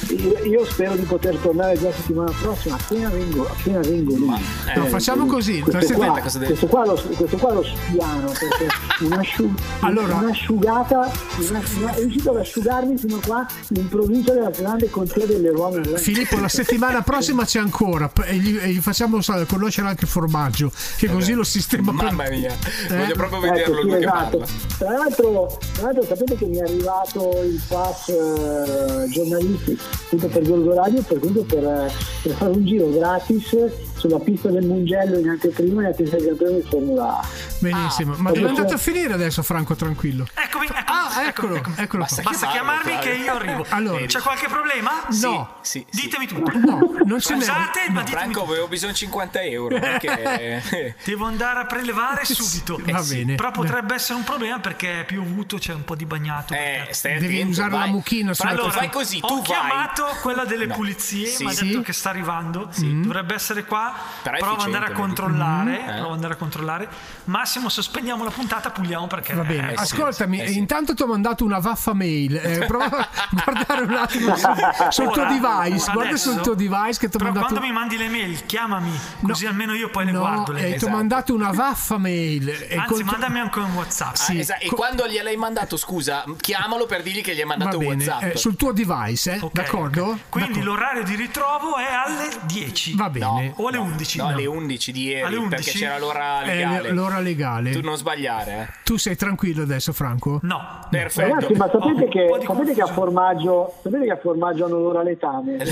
io, 0.45 0.65
spero 0.65 0.95
di 0.95 1.04
poter 1.04 1.36
tornare 1.38 1.78
già 1.80 1.91
settimana 1.91 2.32
prossima, 2.39 2.76
appena 2.76 3.10
vengo, 3.10 3.48
appena 3.50 3.80
vengo 3.80 4.15
lì. 4.15 4.34
eh, 4.74 4.78
No, 4.80 4.86
facciamo 4.86 5.26
così. 5.26 5.60
Questo 5.62 5.93
qua, 5.93 6.19
cosa 6.19 6.38
deve- 6.39 6.48
questo, 6.52 6.67
qua 6.67 6.86
lo, 6.86 6.93
questo 7.15 7.38
qua 7.38 7.54
lo 7.54 7.63
spiano 7.63 8.32
perché 8.32 8.67
un'asciu- 9.02 9.60
Allora- 9.82 10.15
un'asciugata 10.15 11.12
una, 11.50 11.62
una- 11.78 11.93
è 11.93 12.00
riuscito 12.00 12.30
ad 12.32 12.38
asciugarmi 12.38 12.98
fino 12.98 13.17
a 13.17 13.19
qua 13.26 13.45
in 13.69 13.88
provincia 13.88 14.33
della 14.33 14.49
grande 14.49 14.89
contea 14.89 15.25
delle 15.25 15.51
Rome. 15.51 15.81
Filippo, 15.97 16.38
la 16.39 16.47
settimana 16.47 17.01
prossima 17.01 17.45
c'è 17.45 17.59
ancora 17.59 18.12
e 18.25 18.35
gli, 18.35 18.57
e 18.57 18.69
gli 18.69 18.79
facciamo 18.79 19.19
conoscere 19.47 19.88
anche 19.88 20.05
il 20.05 20.09
formaggio, 20.09 20.71
che 20.97 21.07
così 21.09 21.33
lo 21.33 21.43
sistema 21.43 21.91
per- 21.91 22.12
Mamma 22.12 22.29
mia, 22.29 22.51
Eh? 22.89 22.97
voglio 22.97 23.13
proprio 23.15 23.39
vederlo 23.39 23.73
Ecco, 23.73 23.81
sì, 23.81 23.81
lui 23.83 23.91
che 23.91 23.97
esatto. 24.05 24.38
parla. 24.38 24.45
Tra 24.77 24.91
l'altro, 24.91 25.59
tra 25.73 25.83
l'altro 25.83 26.03
sapete 26.03 26.35
che 26.35 26.45
mi 26.45 26.57
è 26.57 26.62
arrivato 26.62 27.41
il 27.43 27.62
pass 27.67 28.09
eh, 28.09 29.07
giornalistico 29.09 29.83
appunto 30.05 30.27
per 30.27 30.43
Gorgo 30.47 30.73
Radio 30.73 31.01
per, 31.01 31.19
per, 31.19 31.63
eh, 31.63 31.91
per 32.23 32.31
fare 32.33 32.51
un 32.51 32.65
giro 32.65 32.89
gratis 32.91 33.55
sulla 33.99 34.19
pista 34.19 34.49
del 34.49 34.65
Mugello 34.65 35.17
in 35.19 35.29
anteprima 35.29 35.83
e 35.83 35.88
attesa 35.89 36.15
del 36.15 36.27
campione 36.27 36.62
di 36.62 36.67
Formula 36.67 37.19
A. 37.19 37.27
Benissimo. 37.59 38.15
Ma 38.17 38.31
dove 38.31 38.45
è 38.45 38.49
andato 38.49 38.73
a 38.73 38.77
finire 38.77 39.13
adesso, 39.13 39.43
Franco, 39.43 39.75
tranquillo? 39.75 40.25
Eccomi, 40.33 40.65
eccomi. 40.65 40.83
Ah, 40.85 41.07
eccomi, 41.09 41.27
eccolo, 41.27 41.55
eccomi. 41.55 41.75
eccolo 41.77 42.03
Basta 42.03 42.21
qua. 42.21 42.31
Basta 42.31 42.47
chiamarmi 42.47 42.97
che 42.99 43.09
io 43.13 43.33
arrivo. 43.33 43.65
Allora. 43.69 44.05
C'è 44.05 44.19
qualche 44.21 44.47
problema? 44.47 44.91
No. 45.21 45.55
Sì, 45.62 45.85
sì. 45.89 46.01
Ditemi 46.01 46.27
tutto. 46.27 46.51
No, 46.57 46.79
non 47.05 47.19
ce 47.19 47.35
n'è. 47.35 47.41
Scusate, 47.41 47.79
ma 47.89 47.99
ditemi 48.03 48.05
Franco, 48.05 48.39
tutto. 48.39 48.51
avevo 48.51 48.67
bisogno 48.67 48.91
di 48.93 48.97
50 48.97 49.41
euro 49.43 49.79
perché... 49.79 50.95
Devo 51.03 51.25
andare 51.25 51.59
a 51.59 51.65
prelevare 51.65 52.23
subito. 52.25 52.79
Va 52.85 53.01
bene. 53.01 53.35
Però 53.35 53.51
potrebbe 53.51 53.95
essere 53.95 54.17
un 54.17 54.23
problema 54.23 54.59
perché 54.59 55.01
è 55.01 55.05
piovuto, 55.05 55.57
c'è 55.57 55.73
un 55.73 55.83
po' 55.83 55.95
di 55.95 56.05
bagnato. 56.05 56.53
Eh, 56.53 56.88
stai 56.91 57.19
Devi 57.19 57.35
attento, 57.35 57.49
usare 57.51 57.69
vai. 57.69 57.79
la 57.88 57.91
mucchina 57.91 58.33
testa. 58.33 58.69
fai 58.71 58.89
così, 58.89 59.17
ho 59.21 59.27
tu 59.27 59.33
vai. 59.35 59.43
chiamato 59.43 60.05
quella 60.21 60.45
delle 60.45 60.67
No. 60.67 60.75
pulizie, 60.75 61.25
Sì, 61.27 61.43
mi 61.43 61.49
ha 61.49 61.53
sì. 61.53 61.67
detto 61.67 61.81
che 61.81 61.93
sta 61.93 62.09
arrivando. 62.09 62.69
Dovrebbe 62.77 63.33
essere 63.33 63.65
qua. 63.65 63.88
Però 64.23 64.36
è 64.36 64.39
Provo 64.39 64.56
ad 64.56 64.62
andare 64.62 64.86
a 64.88 64.91
controllare. 64.91 65.80
Eh. 65.82 65.91
Provo 65.93 66.08
ad 66.08 66.13
andare 66.13 66.34
a 66.34 66.38
controllare. 66.38 66.88
Massimo, 67.25 67.69
sospendiamo 67.69 68.23
la 68.23 68.30
puntata, 68.32 68.69
puliamo 68.71 69.08
perché. 69.08 69.34
Va 69.34 69.43
bene, 69.43 69.71
Eh, 69.71 69.75
ascoltami, 69.78 70.41
Eh, 70.41 70.47
sì. 70.49 70.58
intanto 70.58 70.93
ti 70.93 71.02
ho 71.04 71.08
mandato 71.08 71.43
una 71.43 71.60
vaffa 71.60 71.93
mail. 71.93 72.36
Eh, 72.36 72.65
prova 72.67 72.86
a 72.86 73.08
guardare 73.32 73.84
un 73.84 73.93
attimo 73.93 74.36
su- 74.36 74.47
sul 74.89 75.12
tuo 75.12 75.21
Ora, 75.23 75.30
device. 75.32 75.91
Guarda 75.91 76.10
adesso, 76.10 76.32
sul 76.32 76.41
tuo 76.41 76.54
device 76.56 76.99
che 76.99 77.10
ti 77.10 77.17
ho 77.17 77.23
mandato. 77.23 77.45
quando 77.47 77.65
mi 77.65 77.71
mandi 77.71 77.97
le 77.97 78.08
mail, 78.10 78.45
chiamami, 78.45 78.91
così 79.21 79.45
almeno 79.45 79.73
io 79.73 79.89
poi 79.89 80.06
le 80.06 80.12
No, 80.12 80.19
guardo. 80.19 80.52
Le 80.52 80.60
eh, 80.60 80.62
mail. 80.63 80.71
ti 80.78 80.84
ho 80.84 80.88
Esatto. 80.88 80.95
mandato 80.95 81.34
una 81.34 81.52
vaffa 81.52 81.97
mail. 81.97 82.49
E 82.49 82.75
Anzi, 82.78 82.88
contro- 82.93 83.06
mandami 83.06 83.39
anche 83.39 83.60
un 83.60 83.73
WhatsApp. 83.73 84.13
Ah, 84.13 84.15
Sì. 84.17 84.39
esatto. 84.39 84.63
E 84.63 84.67
Co- 84.67 84.75
quando 84.75 85.08
gliel'hai 85.08 85.36
mandato, 85.38 85.78
scusa, 85.78 86.23
chiamalo 86.39 86.86
per 86.86 87.02
dirgli 87.04 87.21
che 87.21 87.34
gli 87.36 87.39
hai 87.39 87.45
mandato 87.45 87.78
bene, 87.78 88.06
WhatsApp. 88.06 88.34
eh, 88.34 88.38
sul 88.38 88.56
tuo 88.56 88.71
device, 88.71 89.34
eh? 89.36 89.39
Ok, 89.41 89.52
d'accordo? 89.54 90.04
ok. 90.06 90.17
Quindi 90.30 90.49
D'accordo. 90.60 90.71
l'orario 90.71 91.04
di 91.04 91.15
ritrovo 91.15 91.78
è 91.78 91.86
alle 91.93 92.30
10. 92.43 92.95
Va 92.95 93.10
bene. 93.10 93.54
O 93.58 93.67
alle 93.67 93.78
11. 93.79 94.17
No, 94.17 94.23
no. 94.23 94.29
alle 94.29 94.45
11 94.45 94.91
di 94.91 95.03
ieri, 95.03 95.21
Alle 95.21 95.35
11? 95.37 95.55
perché 95.55 95.71
c'era 95.79 95.97
l'ora 95.99 96.41
È 96.41 96.55
legale. 96.55 96.91
l'ora 96.91 97.19
legale. 97.19 97.71
Tu 97.71 97.79
Tu, 97.79 97.85
non 97.85 97.97
sbagliare, 97.97 98.73
sei 98.97 99.15
tranquillo 99.15 99.63
adesso, 99.63 99.93
Franco? 99.93 100.39
No. 100.43 100.79
eh. 100.83 100.87
Perfetto. 100.89 101.33
Ragazzi, 101.33 101.53
ma 101.53 101.69
sapete 101.71 102.03
un 102.03 102.09
che, 102.09 102.27
sapete 102.45 102.73
che 102.73 102.81
a 102.81 102.85
formaggio 102.87 103.73
sapete 103.81 104.05
che 104.05 104.11
a 104.11 104.17
formaggio 104.17 104.65
hanno 104.65 104.79
l'ora 104.79 105.01
letame? 105.03 105.57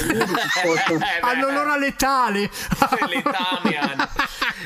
Eh, 0.67 1.19
Hanno 1.21 1.49
l'ora 1.51 1.77
letale. 1.77 2.49
letame 3.07 3.77
hanno. 3.77 4.06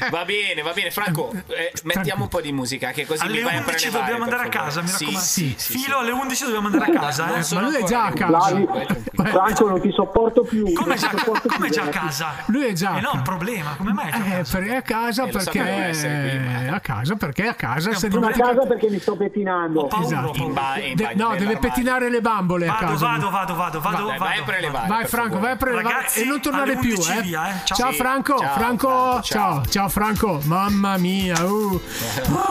Va 0.09 0.23
bene, 0.25 0.61
va 0.61 0.71
bene. 0.73 0.89
Franco, 0.91 1.31
eh, 1.47 1.71
mettiamo 1.83 2.23
un 2.23 2.29
po' 2.29 2.41
di 2.41 2.51
musica 2.51 2.91
che 2.91 3.05
così 3.05 3.23
Alle 3.23 3.37
mi 3.37 3.41
vai 3.43 3.55
a 3.55 3.59
11 3.59 3.75
prelevare. 3.75 4.03
dobbiamo 4.03 4.23
andare 4.23 4.47
a 4.47 4.49
casa, 4.49 4.81
mi 4.81 4.87
Sì, 4.87 4.93
raccomando. 4.93 5.19
Sì, 5.25 5.55
sì, 5.57 5.77
Filo 5.77 5.97
alle 5.99 6.11
11 6.11 6.43
dobbiamo 6.45 6.67
andare 6.67 6.91
a 6.91 6.99
casa, 6.99 7.35
eh. 7.35 7.53
Ma 7.55 7.61
lui 7.61 7.75
è 7.75 7.83
già 7.83 8.05
a 8.05 8.11
casa. 8.11 8.37
11, 8.37 8.65
Flavio, 8.65 8.65
vai 8.73 8.85
tranquillo. 8.85 9.29
Franco 9.31 9.69
non 9.69 9.81
ti 9.81 9.91
sopporto 9.91 10.41
più. 10.43 10.73
Come 10.73 10.95
già, 10.95 11.09
sopporto 11.09 11.47
come 11.49 11.65
più, 11.67 11.75
già 11.75 11.81
a 11.81 11.85
ragazzi. 11.85 12.05
casa? 12.05 12.33
Lui 12.47 12.65
è 12.65 12.73
già. 12.73 12.97
Eh 12.97 13.01
no, 13.01 13.09
a 13.09 13.15
un 13.15 13.21
problema, 13.21 13.73
come 13.77 13.93
mai? 13.93 14.09
è 14.09 14.13
a 14.13 14.17
Eh, 14.17 14.29
casa? 14.43 14.57
perché 14.57 14.71
è 14.71 14.75
a 14.75 14.81
casa 14.81 15.23
Eh, 15.23 15.29
perché 15.29 15.59
qui, 15.59 15.69
è 15.69 16.67
a 16.71 16.79
casa 16.79 17.15
perché 17.15 17.43
è 17.43 17.47
a 17.47 17.53
casa 17.53 17.89
È 17.89 17.93
un 17.93 17.99
se 17.99 18.09
Sono 18.11 18.27
a 18.27 18.31
casa 18.31 18.65
perché 18.67 18.89
mi 18.89 18.99
sto 18.99 19.15
pettinando. 19.15 19.81
Ho 19.81 19.87
paura, 19.87 20.05
Esatto. 20.05 20.27
ho 20.27 20.31
paura. 20.31 20.45
In 20.47 20.53
ba- 20.53 20.77
in 20.79 20.95
De- 20.95 21.03
bagno, 21.03 21.27
no, 21.29 21.35
deve 21.35 21.57
pettinare 21.57 22.09
le 22.09 22.21
bambole 22.21 22.67
a 22.67 22.71
Vado, 22.73 22.85
casa. 22.85 23.05
vado, 23.07 23.29
vado, 23.29 23.55
vado, 23.55 23.79
vado, 23.81 24.05
vai 24.05 24.15
a 24.15 24.19
vado. 24.19 24.43
prelevare. 24.45 24.87
Vai 24.87 25.05
Franco, 25.07 25.39
vai 25.39 25.51
a 25.51 25.55
prelevare 25.55 26.07
e 26.15 26.23
non 26.25 26.41
tornare 26.41 26.75
più, 26.77 26.95
11 26.95 27.11
eh. 27.17 27.21
via, 27.21 27.49
eh. 27.49 27.65
Ciao. 27.65 27.77
Ciao 27.77 27.91
Sì, 27.91 27.97
Franco, 27.97 28.37
ciao, 28.39 28.53
Franco, 28.53 28.87
Franco, 28.89 29.21
ciao, 29.23 29.65
ciao. 29.65 29.80
Ciao. 29.81 29.89
Franco, 29.89 30.39
mamma 30.45 30.97
mia. 30.97 31.43
uh. 31.45 31.81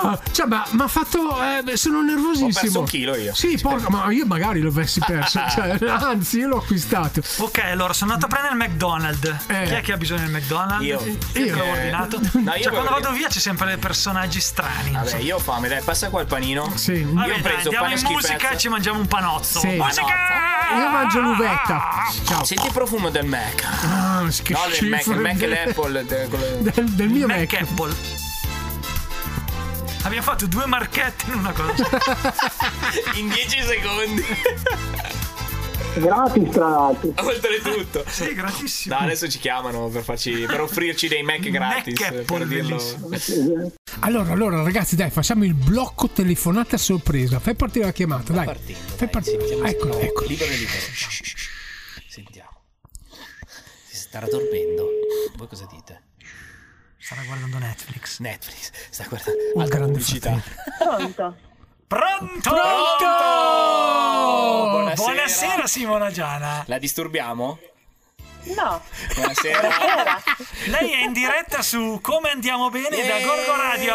Ah, 0.02 0.18
cioè, 0.32 0.46
ma 0.46 0.64
mi 0.70 0.82
ha 0.82 0.88
fatto. 0.88 1.36
eh, 1.66 1.76
sono 1.76 2.02
nervosissimo. 2.02 2.48
Ho 2.48 2.60
perso 2.60 2.78
un 2.80 2.86
chilo 2.86 3.16
io. 3.16 3.34
Sì, 3.34 3.58
porca, 3.60 3.88
ma 3.90 4.10
io 4.10 4.26
magari 4.26 4.60
lo 4.60 4.68
avessi 4.68 5.00
perso. 5.04 5.40
cioè, 5.50 5.76
anzi, 5.88 6.38
io 6.38 6.48
l'ho 6.48 6.58
acquistato. 6.58 7.20
Ok, 7.38 7.58
allora 7.64 7.92
sono 7.92 8.12
andato 8.12 8.32
a 8.32 8.38
prendere 8.38 8.64
il 8.64 8.70
McDonald's. 8.70 9.28
Eh. 9.48 9.64
Chi 9.64 9.74
è 9.74 9.80
che 9.80 9.92
ha 9.92 9.96
bisogno 9.96 10.22
del 10.22 10.30
McDonald's? 10.30 10.84
Io. 10.84 11.00
Io 11.34 11.44
Io. 11.44 11.56
l'ho 11.56 11.64
ordinato. 11.64 12.18
No, 12.32 12.54
io 12.54 12.62
cioè, 12.62 12.72
quando 12.72 12.90
vado 12.90 13.06
dire- 13.08 13.18
via 13.18 13.28
c'è 13.28 13.38
sempre 13.38 13.66
dei 13.66 13.76
personaggi 13.78 14.40
strani. 14.40 14.90
Vabbè, 14.92 15.08
so. 15.08 15.16
io 15.16 15.36
ho 15.36 15.38
fame, 15.38 15.68
dai, 15.68 15.82
passa 15.82 16.08
qua 16.08 16.20
il 16.20 16.26
panino. 16.26 16.70
Sì. 16.76 16.92
Io 16.92 17.12
Vabbè, 17.12 17.28
ho 17.28 17.32
dai, 17.32 17.40
preso 17.42 17.56
andiamo 17.68 17.84
pane 17.86 18.00
in 18.00 18.06
musica 18.06 18.32
schifezza. 18.34 18.54
e 18.54 18.58
ci 18.58 18.68
mangiamo 18.68 18.98
un 19.00 19.06
panozzo. 19.06 19.58
Sì. 19.60 19.68
Musica! 19.76 20.04
Io 20.78 20.88
mangio 20.88 21.20
l'uvetta. 21.20 21.82
Ciao. 22.26 22.44
Senti 22.44 22.66
il 22.66 22.72
profumo 22.72 23.10
del 23.10 23.24
Mac. 23.26 23.64
Ah, 23.84 24.09
che 24.42 24.52
No, 24.52 24.60
del 24.80 24.88
Mac, 24.88 25.06
Mac 25.06 25.42
e 25.42 25.46
l'Apple. 25.46 26.04
de- 26.04 26.26
quello- 26.28 26.56
Del, 26.60 26.90
del 26.90 27.08
mio 27.08 27.26
Mac 27.26 27.38
Mac. 27.52 27.62
Apple. 27.62 27.94
Abbiamo 30.02 30.22
fatto 30.24 30.46
due 30.46 30.64
marchette 30.66 31.24
in 31.26 31.34
una 31.38 31.52
cosa. 31.52 31.84
In 33.16 33.28
10 33.28 33.62
secondi. 33.62 34.24
Gratis 35.94 36.50
tra 36.52 36.68
l'altro. 36.68 37.12
Oltretutto. 37.16 38.04
sì, 38.08 38.32
gratissimo. 38.32 38.94
No, 38.94 39.00
adesso 39.02 39.28
ci 39.28 39.38
chiamano 39.38 39.88
per, 39.88 40.02
farci, 40.02 40.30
per 40.46 40.60
offrirci 40.60 41.08
dei 41.08 41.22
Mac 41.22 41.40
gratis. 41.40 41.98
Mac 42.00 42.12
Apple, 42.12 42.22
per 42.38 42.46
dirlo. 42.46 42.76
bellissimo. 43.08 43.72
Allora, 44.00 44.32
allora, 44.32 44.62
ragazzi, 44.62 44.96
dai, 44.96 45.10
facciamo 45.10 45.44
il 45.44 45.54
blocco 45.54 46.08
telefonata 46.08 46.76
sorpresa. 46.78 47.38
Fai 47.40 47.54
partire 47.54 47.84
la 47.86 47.92
chiamata, 47.92 48.32
dai. 48.32 48.44
partendo, 48.46 48.78
Fai 48.86 48.96
dai, 48.98 49.08
partire. 49.08 49.46
sì, 49.46 49.52
Eccolo, 49.52 49.92
sicuri. 49.92 50.06
eccolo. 50.06 50.26
Libero, 50.28 50.50
libero. 50.52 50.78
Si 54.10 54.16
sta 54.16 54.26
raddormendo. 54.26 54.88
Voi 55.36 55.46
cosa 55.46 55.68
dite? 55.70 56.02
Starà 56.98 57.22
guardando 57.22 57.58
Netflix. 57.58 58.18
Netflix 58.18 58.72
sta 58.90 59.04
guardando 59.08 59.38
Un 59.54 59.60
altra 59.62 59.78
grande 59.78 59.98
pubblicità. 59.98 60.42
Pronto? 60.78 61.36
Pronto? 61.86 62.40
Pronto? 62.40 63.06
Buonasera. 64.68 64.94
Buonasera 64.96 65.66
Simona 65.68 66.10
Giana. 66.10 66.64
La 66.66 66.78
disturbiamo? 66.78 67.60
No. 68.56 68.82
Buonasera. 69.14 69.68
Lei 70.66 70.92
è 70.92 71.04
in 71.04 71.12
diretta 71.12 71.62
su 71.62 72.00
Come 72.02 72.30
andiamo 72.30 72.68
bene 72.68 72.88
da 72.88 72.96
Yeah. 72.96 73.24
Gorgo 73.24 73.54
Radio. 73.54 73.94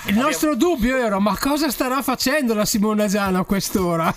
Il 0.06 0.16
nostro 0.16 0.56
dubbio 0.56 0.96
era, 0.96 1.18
ma 1.18 1.36
cosa 1.38 1.70
starà 1.70 2.00
facendo 2.02 2.54
la 2.54 2.64
Simona 2.64 3.06
Giana 3.06 3.40
a 3.40 3.44
quest'ora? 3.44 4.14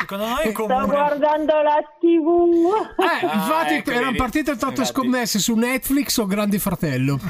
Secondo 0.00 0.26
noi 0.26 0.42
è 0.44 0.50
Sto 0.50 0.62
comune. 0.66 0.86
guardando 0.86 1.62
la 1.62 1.82
TV. 2.00 2.72
Eh, 2.98 3.26
infatti 3.26 3.74
ecco, 3.74 3.90
erano 3.90 4.06
vedi? 4.06 4.16
partite 4.18 4.52
tutte 4.52 4.66
Infatti. 4.66 4.84
scommesse 4.88 5.38
su 5.38 5.54
Netflix 5.54 6.16
o 6.18 6.26
Grandi 6.26 6.58
Fratello. 6.58 7.18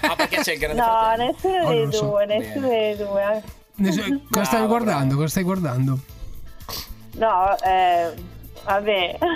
Ah, 0.00 0.14
perché 0.16 0.40
c'è 0.40 0.52
il 0.52 0.58
grande 0.58 0.80
No, 0.80 0.86
fratello? 0.86 1.30
nessuno 1.32 1.64
Oh, 1.64 1.70
dei 1.70 1.92
so. 1.92 2.04
due, 2.06 2.26
nessuno 2.26 2.68
dei 2.68 2.96
due. 2.96 3.42
Ne- 3.76 3.90
cosa 4.30 4.44
stai 4.44 4.58
Bravo, 4.60 4.66
guardando? 4.66 5.14
Cosa 5.14 5.28
stai 5.28 5.42
guardando? 5.42 5.98
No, 7.14 7.56
eh, 7.62 8.12
vabbè. 8.64 9.16
Va 9.20 9.28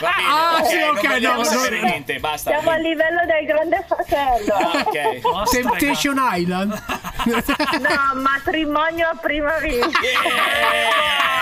bene, 0.00 0.28
Ah, 0.28 0.56
ok, 0.60 0.66
sì, 0.66 0.78
non 0.78 0.88
ok, 0.96 1.06
vogliamo 1.08 1.42
no, 1.42 1.50
no. 1.50 1.68
niente, 1.82 2.18
basta. 2.18 2.50
Siamo 2.50 2.70
a 2.70 2.76
livello 2.76 3.20
del 3.26 3.46
grande 3.46 3.84
fratello. 3.86 4.54
Ah, 4.54 4.84
ok. 4.86 5.50
Temptation 5.50 6.16
Island. 6.32 6.82
No, 7.24 8.20
matrimonio 8.20 9.08
a 9.08 9.16
prima 9.20 9.58
vista. 9.58 9.86
Yeah! 10.00 11.41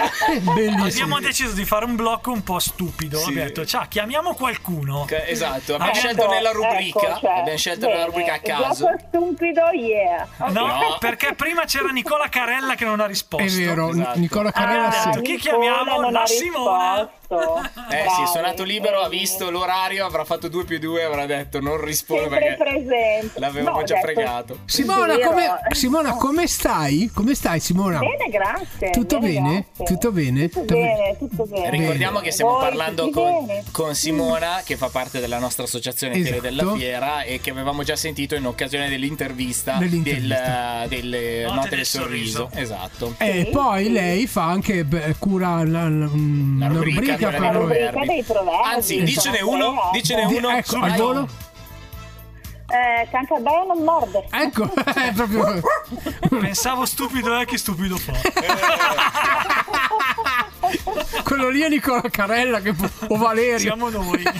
Bellissimo. 0.54 0.84
Abbiamo 0.86 1.20
deciso 1.20 1.52
di 1.54 1.64
fare 1.64 1.84
un 1.84 1.96
blocco 1.96 2.30
un 2.32 2.42
po' 2.42 2.58
stupido. 2.58 3.18
Sì. 3.18 3.28
Abbiamo 3.30 3.46
detto, 3.48 3.66
ciao, 3.66 3.84
chiamiamo 3.88 4.34
qualcuno. 4.34 5.04
Che- 5.04 5.24
Esatto, 5.26 5.74
abbiamo 5.74 5.90
Ecco, 5.92 5.98
scelto 5.98 6.28
nella 6.28 6.50
Ecco, 6.50 6.62
rubrica, 6.62 7.18
cioè, 7.20 7.38
abbiamo 7.38 7.58
scelto 7.58 7.80
bene, 7.86 7.92
nella 7.92 8.04
rubrica 8.06 8.32
a 8.34 8.38
caso. 8.38 8.84
Gioco 8.86 8.98
stupido, 9.08 9.62
yeah. 9.72 10.26
Ok. 10.38 10.50
No, 10.50 10.66
No. 10.66 10.96
perché 10.98 11.34
prima 11.34 11.64
c'era 11.64 11.88
Nicola 11.88 12.28
Carella 12.28 12.74
che 12.74 12.84
non 12.84 13.00
ha 13.00 13.06
risposto. 13.06 13.44
È 13.46 13.48
vero, 13.50 13.90
Esatto. 13.90 14.18
Nicola 14.18 14.50
Carella 14.50 14.88
Ah, 14.88 14.92
sì. 14.92 15.08
detto, 15.10 15.20
chi 15.22 15.36
chiamiamo? 15.36 16.10
La 16.10 16.26
Simona. 16.26 17.10
Eh 17.30 17.36
sì, 17.38 17.94
è 17.94 18.02
Bravi, 18.04 18.26
suonato 18.26 18.64
libero, 18.64 19.02
ha 19.02 19.08
visto 19.08 19.50
l'orario, 19.52 20.04
avrà 20.04 20.24
fatto 20.24 20.48
2 20.48 20.64
più 20.64 20.80
2 20.80 21.04
avrà 21.04 21.26
detto 21.26 21.60
non 21.60 21.80
rispondo 21.80 22.22
Sempre 22.28 22.56
perché 22.56 22.62
presente. 22.64 23.38
l'avevamo 23.38 23.78
No, 23.78 23.84
già 23.84 23.94
detto, 23.94 24.06
fregato. 24.06 24.58
Simona, 24.64 25.16
come, 25.18 25.48
Simona, 25.70 26.10
come 26.14 26.48
stai? 26.48 27.08
Come 27.14 27.36
stai, 27.36 27.60
Simona? 27.60 28.00
Bene, 28.00 28.28
grazie. 28.30 28.90
Tutto 28.90 29.20
bene? 29.20 29.66
grazie. 29.76 29.84
Tutto 29.90 30.12
bene? 30.12 30.48
Tutto 30.48 30.74
bene, 30.74 31.16
tutto 31.18 31.44
bene. 31.46 31.70
Ricordiamo 31.70 32.20
che 32.20 32.30
stiamo 32.30 32.52
Voi 32.52 32.60
parlando 32.62 33.10
con, 33.10 33.44
bene? 33.46 33.64
con 33.72 33.94
Simona, 33.94 34.62
che 34.64 34.76
fa 34.76 34.88
parte 34.88 35.18
della 35.18 35.38
nostra 35.40 35.64
associazione 35.64 36.12
Tele 36.14 36.28
Esatto. 36.28 36.42
della 36.42 36.72
Fiera 36.74 37.22
e 37.22 37.40
che 37.40 37.50
avevamo 37.50 37.82
già 37.82 37.96
sentito 37.96 38.36
in 38.36 38.46
occasione 38.46 38.88
dell'intervista, 38.88 39.78
Dell'intervista. 39.78 40.84
del- 40.86 41.00
delle 41.00 41.42
Note 41.42 41.54
note 41.54 41.68
del 41.70 41.78
del 41.78 41.86
sorriso. 41.86 42.48
sorriso. 42.50 42.60
Esatto. 42.60 43.14
E 43.18 43.48
poi 43.50 43.90
lei 43.90 44.26
fa 44.28 44.44
anche 44.44 44.84
beh, 44.84 45.16
cura 45.18 45.56
la, 45.64 45.88
la- 45.88 45.88
La 45.88 46.66
rubrica 46.68 47.16
per 47.16 47.30
dei 47.30 47.40
La 47.40 47.50
rubrica 47.50 47.90
dei 48.06 48.22
proverbi. 48.22 48.62
Anzi, 48.72 49.02
dicene 49.02 49.40
uno, 49.40 49.66
Andrea. 49.66 49.90
dicene 49.92 50.26
Di- 50.26 50.34
uno. 50.34 50.50
ecco, 50.50 50.76
al 50.76 50.92
volo. 50.94 51.28
Eh, 52.72 53.08
Cancabaia 53.10 53.64
non 53.64 53.82
morde. 53.82 54.24
Ecco, 54.30 54.70
è 54.94 55.12
proprio... 55.12 55.60
Pensavo 56.28 56.86
stupido 56.86 57.36
è 57.36 57.44
che 57.44 57.58
stupido 57.58 57.96
fa. 57.96 58.12
Quello 61.24 61.48
lì 61.48 61.60
è 61.62 61.68
Nicola 61.68 62.02
Carella 62.10 62.60
che, 62.60 62.74
o 63.08 63.16
Valerio. 63.16 63.58
Siamo 63.58 63.88
noi. 63.88 64.22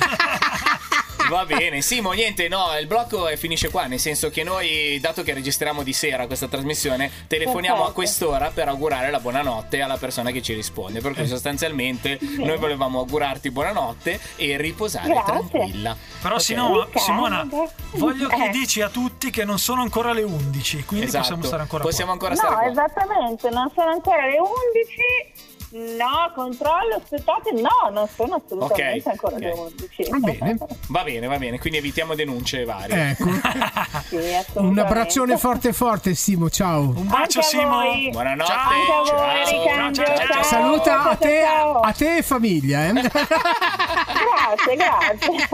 Va 1.30 1.44
bene, 1.46 1.80
Simo, 1.80 2.10
niente, 2.10 2.48
no, 2.48 2.76
il 2.80 2.88
blocco 2.88 3.28
eh, 3.28 3.36
finisce 3.36 3.70
qua, 3.70 3.84
nel 3.86 4.00
senso 4.00 4.30
che 4.30 4.42
noi, 4.42 4.98
dato 5.00 5.22
che 5.22 5.32
registriamo 5.32 5.84
di 5.84 5.92
sera 5.92 6.26
questa 6.26 6.48
trasmissione, 6.48 7.08
telefoniamo 7.28 7.84
a 7.86 7.92
quest'ora 7.92 8.50
per 8.52 8.66
augurare 8.66 9.12
la 9.12 9.20
buonanotte 9.20 9.80
alla 9.80 9.96
persona 9.96 10.32
che 10.32 10.42
ci 10.42 10.54
risponde. 10.54 11.00
Per 11.00 11.14
cui 11.14 11.28
sostanzialmente 11.28 12.18
noi 12.38 12.56
volevamo 12.58 12.98
augurarti 12.98 13.52
buonanotte 13.52 14.18
e 14.34 14.56
riposare 14.56 15.06
Grazie. 15.08 15.24
tranquilla. 15.32 15.96
Però 16.20 16.34
Ok. 16.34 16.40
Simona, 16.42 16.82
Ok. 16.82 16.98
Simona, 17.00 17.48
voglio 17.92 18.26
che 18.26 18.46
Eh. 18.46 18.50
dici 18.50 18.80
a 18.80 18.88
tutti 18.88 19.30
che 19.30 19.44
non 19.44 19.60
sono 19.60 19.82
ancora 19.82 20.12
le 20.12 20.22
11, 20.24 20.82
quindi 20.84 21.06
Esatto, 21.06 21.20
possiamo 21.22 21.44
stare 21.44 21.62
ancora 21.62 21.84
possiamo 21.84 22.16
qua. 22.16 22.28
ancora 22.28 22.42
No, 22.48 22.54
stare 22.56 22.72
qua. 22.72 22.84
esattamente, 22.84 23.50
non 23.50 23.70
sono 23.72 23.90
ancora 23.92 24.26
le 24.26 24.36
11. 24.38 25.49
No, 25.72 26.32
controllo, 26.34 26.96
aspettate. 26.96 27.52
No, 27.52 27.90
non 27.92 28.08
sono 28.08 28.42
assolutamente 28.44 28.98
Ok, 28.98 29.06
ancora 29.06 29.36
ok. 29.36 29.40
le 29.40 29.52
11. 29.52 30.10
Va 30.10 30.18
bene. 30.18 30.56
Va 30.88 31.02
bene, 31.04 31.26
va 31.28 31.38
bene, 31.38 31.58
quindi 31.60 31.78
evitiamo 31.78 32.14
denunce 32.16 32.64
varie. 32.64 33.10
Ecco, 33.10 33.28
Sì, 34.08 34.18
un 34.54 34.76
abbraccione 34.78 35.36
forte 35.38 35.72
forte 35.72 36.14
Simo, 36.14 36.50
ciao. 36.50 36.80
Un 36.80 37.06
bacio 37.06 37.38
Anche 37.38 37.42
Simo. 37.42 37.68
voi. 37.70 38.10
Buonanotte. 38.10 38.50
Ciao. 38.50 38.68
Anche 38.70 38.92
a 38.92 39.16
voi, 39.16 39.44
Ciao. 39.46 39.92
Ciao, 39.92 39.92
ciao, 39.92 40.16
ciao. 40.16 40.26
ciao. 40.26 40.42
Saluta 40.42 41.00
a 41.00 41.02
Ciao, 41.04 41.16
te, 41.18 41.42
ciao. 41.44 41.80
a 41.80 41.92
te 41.92 42.16
e 42.16 42.22
famiglia. 42.22 42.86
Eh? 42.86 42.92
Grazie, 42.92 44.76
grazie. 44.76 45.48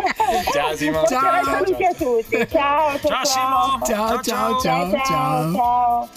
Ciao, 0.53 0.77
Simo. 0.77 1.05
Ciao. 1.07 1.21
Ciao, 1.21 1.45
saluti 1.45 1.85
a 1.85 1.95
tutti. 1.95 2.49
Ciao, 2.49 2.99
ciao, 2.99 3.09
Ciao, 3.09 3.25
Simo. 3.25 3.81
Ciao, 3.85 4.23
ciao, 4.23 4.23
ciao, 4.23 4.61
ciao. 4.61 4.91
ciao. 5.05 5.53
ciao. 5.55 6.09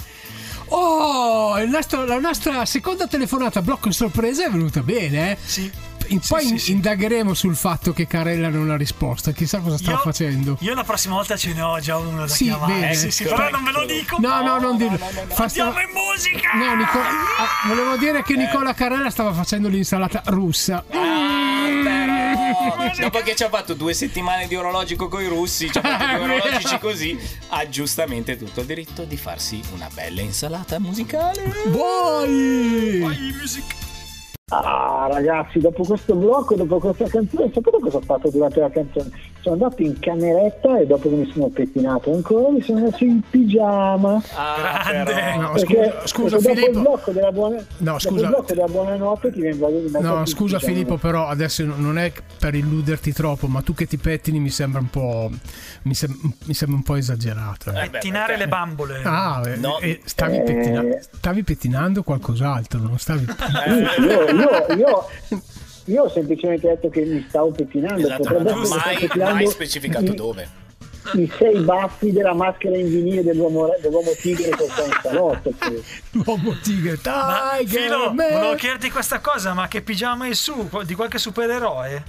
Oh, 0.70 1.60
il 1.60 1.70
nostro- 1.70 2.06
la 2.06 2.20
nostra 2.20 2.66
seconda 2.66 3.08
telefonata 3.08 3.62
blocco 3.62 3.92
sorpresa 3.92 4.46
è 4.46 4.50
venuta 4.50 4.82
bene. 4.82 5.32
Eh? 5.32 5.38
Sì. 5.44 5.72
In- 6.12 6.22
Sì, 6.24 6.28
poi 6.30 6.44
sì, 6.44 6.58
sì. 6.58 6.72
indagheremo 6.72 7.36
sul 7.36 7.56
fatto 7.56 7.94
che 7.94 8.08
Carella 8.08 8.50
non 8.50 8.72
ha 8.72 8.76
risposto. 8.76 9.32
Chissà 9.32 9.60
cosa 9.60 9.78
sta 9.78 9.92
Io- 9.92 9.98
facendo. 10.00 10.58
Io 10.62 10.74
la 10.74 10.84
prossima 10.84 11.14
volta 11.14 11.38
ce 11.38 11.54
ne 11.54 11.62
ho 11.62 11.80
già 11.80 11.98
uno 11.98 12.22
da 12.22 12.28
Sì, 12.28 12.46
chiamare. 12.46 12.74
bene. 12.74 12.94
Sì, 12.96 13.12
sì, 13.12 13.24
Ecco, 13.26 13.36
però 13.36 13.50
non 13.52 13.64
ve 13.64 13.72
lo 13.72 13.86
dico. 13.86 14.18
No, 14.20 14.42
no, 14.42 14.58
non 14.60 14.78
dirlo. 14.78 14.98
Fa 14.98 15.48
sta- 15.48 15.66
Andiamo 15.66 15.80
in 15.82 15.90
musica. 15.94 16.50
No, 16.56 16.76
Nico- 16.76 16.98
ah, 17.00 17.68
volevo 17.68 17.96
dire 17.98 18.24
che 18.24 18.36
Nicola 18.36 18.74
Carella 18.74 19.12
stava 19.12 19.34
facendo 19.34 19.68
l'insalata 19.68 20.24
russa. 20.26 20.84
Ah, 20.92 21.39
dopo 23.00 23.20
che 23.20 23.36
ci 23.36 23.44
ha 23.44 23.50
fatto 23.50 23.74
due 23.74 23.94
settimane 23.94 24.48
di 24.48 24.56
orologico 24.56 25.08
con 25.08 25.22
i 25.22 25.28
russi, 25.28 25.72
ci 25.72 25.78
ha 25.78 25.82
fatto 25.82 26.18
due 26.18 26.24
orologici 26.38 26.80
così, 26.80 27.18
ha 27.50 27.68
giustamente 27.68 28.38
tutto 28.38 28.62
il 28.62 28.66
diritto 28.66 29.04
di 29.04 29.18
farsi 29.18 29.62
una 29.74 29.90
bella 29.94 30.22
insalata 30.22 30.80
musicale. 30.80 31.44
Vuoi? 31.68 33.00
Music. 33.00 33.78
Ah, 34.52 35.08
ragazzi, 35.12 35.60
dopo 35.60 35.84
questo 35.84 36.16
blocco, 36.16 36.56
dopo 36.56 36.80
questa 36.80 37.06
canzone, 37.08 37.52
sapete 37.54 37.78
cosa 37.80 37.98
ho 37.98 38.02
fatto 38.02 38.30
durante 38.32 38.60
la 38.60 38.70
canzone? 38.72 39.12
Sono 39.42 39.56
andato 39.56 39.82
in 39.82 39.98
cameretta 40.00 40.80
e 40.80 40.86
dopo 40.86 41.08
che 41.10 41.16
mi 41.16 41.32
sono 41.32 41.48
pettinato 41.48 42.14
ancora 42.14 42.50
mi 42.52 42.62
sono 42.62 42.82
messo 42.82 43.04
in 43.06 43.22
pigiama. 43.30 44.22
Ah, 44.36 44.84
Grande. 44.86 45.14
però. 45.14 45.42
No, 45.42 45.52
Perché, 45.54 45.94
scusa, 46.06 46.36
dopo 46.36 46.50
il 46.52 46.58
Filippo. 46.58 46.80
blocco 46.82 47.12
della 47.12 47.32
buona, 47.32 47.56
No, 47.56 47.64
dopo 47.78 48.00
scusa. 48.00 48.24
il 48.26 48.28
blocco 48.32 48.54
della 48.54 48.66
buonanotte 48.68 49.32
ti 49.32 49.40
viene 49.40 49.56
voglia 49.56 49.80
di 49.80 49.92
No, 50.06 50.26
scusa 50.26 50.58
pigiama. 50.58 50.74
Filippo, 50.74 50.98
però 50.98 51.28
adesso 51.28 51.64
non 51.64 51.98
è 51.98 52.12
per 52.38 52.54
illuderti 52.56 53.14
troppo, 53.14 53.48
ma 53.48 53.62
tu 53.62 53.74
che 53.74 53.86
ti 53.88 53.98
pettini 53.98 54.40
mi 54.42 54.50
sembra 54.50 54.82
un 54.82 54.90
po'. 54.90 55.30
Mi, 55.84 55.94
sem- 55.94 56.34
mi 56.46 56.54
sembra 56.54 56.78
un 56.78 56.84
po' 56.84 56.96
esagerato. 56.96 57.72
eh. 57.72 57.86
Eh, 57.86 57.90
Pettinare 57.90 58.26
perché- 58.34 58.44
le 58.44 58.48
bambole. 58.50 59.02
Ah, 59.06 59.42
eh, 59.46 59.56
No. 59.56 59.80
eh, 59.80 60.02
stavi, 60.04 60.36
Eh. 60.36 60.42
pettina- 60.44 60.84
stavi 61.00 61.44
pettinando 61.44 62.04
qualcos'altro, 62.04 62.80
non 62.82 62.98
stavi. 63.00 63.26
Io, 63.70 64.36
io, 64.36 64.76
io, 64.76 65.08
Io 65.90 66.04
ho 66.04 66.10
semplicemente 66.10 66.68
detto 66.68 66.90
che 66.90 67.02
mi 67.02 67.26
stavo 67.28 67.52
pettinando. 67.52 68.02
Esatto, 68.06 68.22
Potrebbe 68.24 68.52
non 68.52 68.62
essere 68.64 69.06
ho 69.06 69.24
mai, 69.24 69.34
mai 69.34 69.48
specificato 69.48 70.06
i- 70.12 70.16
dove. 70.16 70.50
I 71.14 71.32
sei 71.38 71.60
baffi 71.62 72.12
della 72.12 72.34
maschera 72.34 72.76
in 72.78 72.88
vinile 72.88 73.24
dell'uomo, 73.24 73.70
dell'uomo 73.82 74.12
tigre 74.22 74.50
che 74.50 74.68
sta 74.70 74.84
in 74.84 75.00
salotto. 75.02 75.52
L'uomo 76.12 76.56
tigre, 76.62 77.00
Ma 77.04 77.56
Tiger 77.58 77.82
Filo, 77.82 78.14
volevo 78.14 78.56
chiederti 78.56 78.92
questa 78.92 79.20
cosa, 79.20 79.54
ma 79.54 79.68
che 79.68 79.82
pigiama 79.82 80.26
hai 80.26 80.36
su? 80.36 80.70
Di 80.86 80.94
qualche 80.94 81.18
supereroe? 81.18 82.04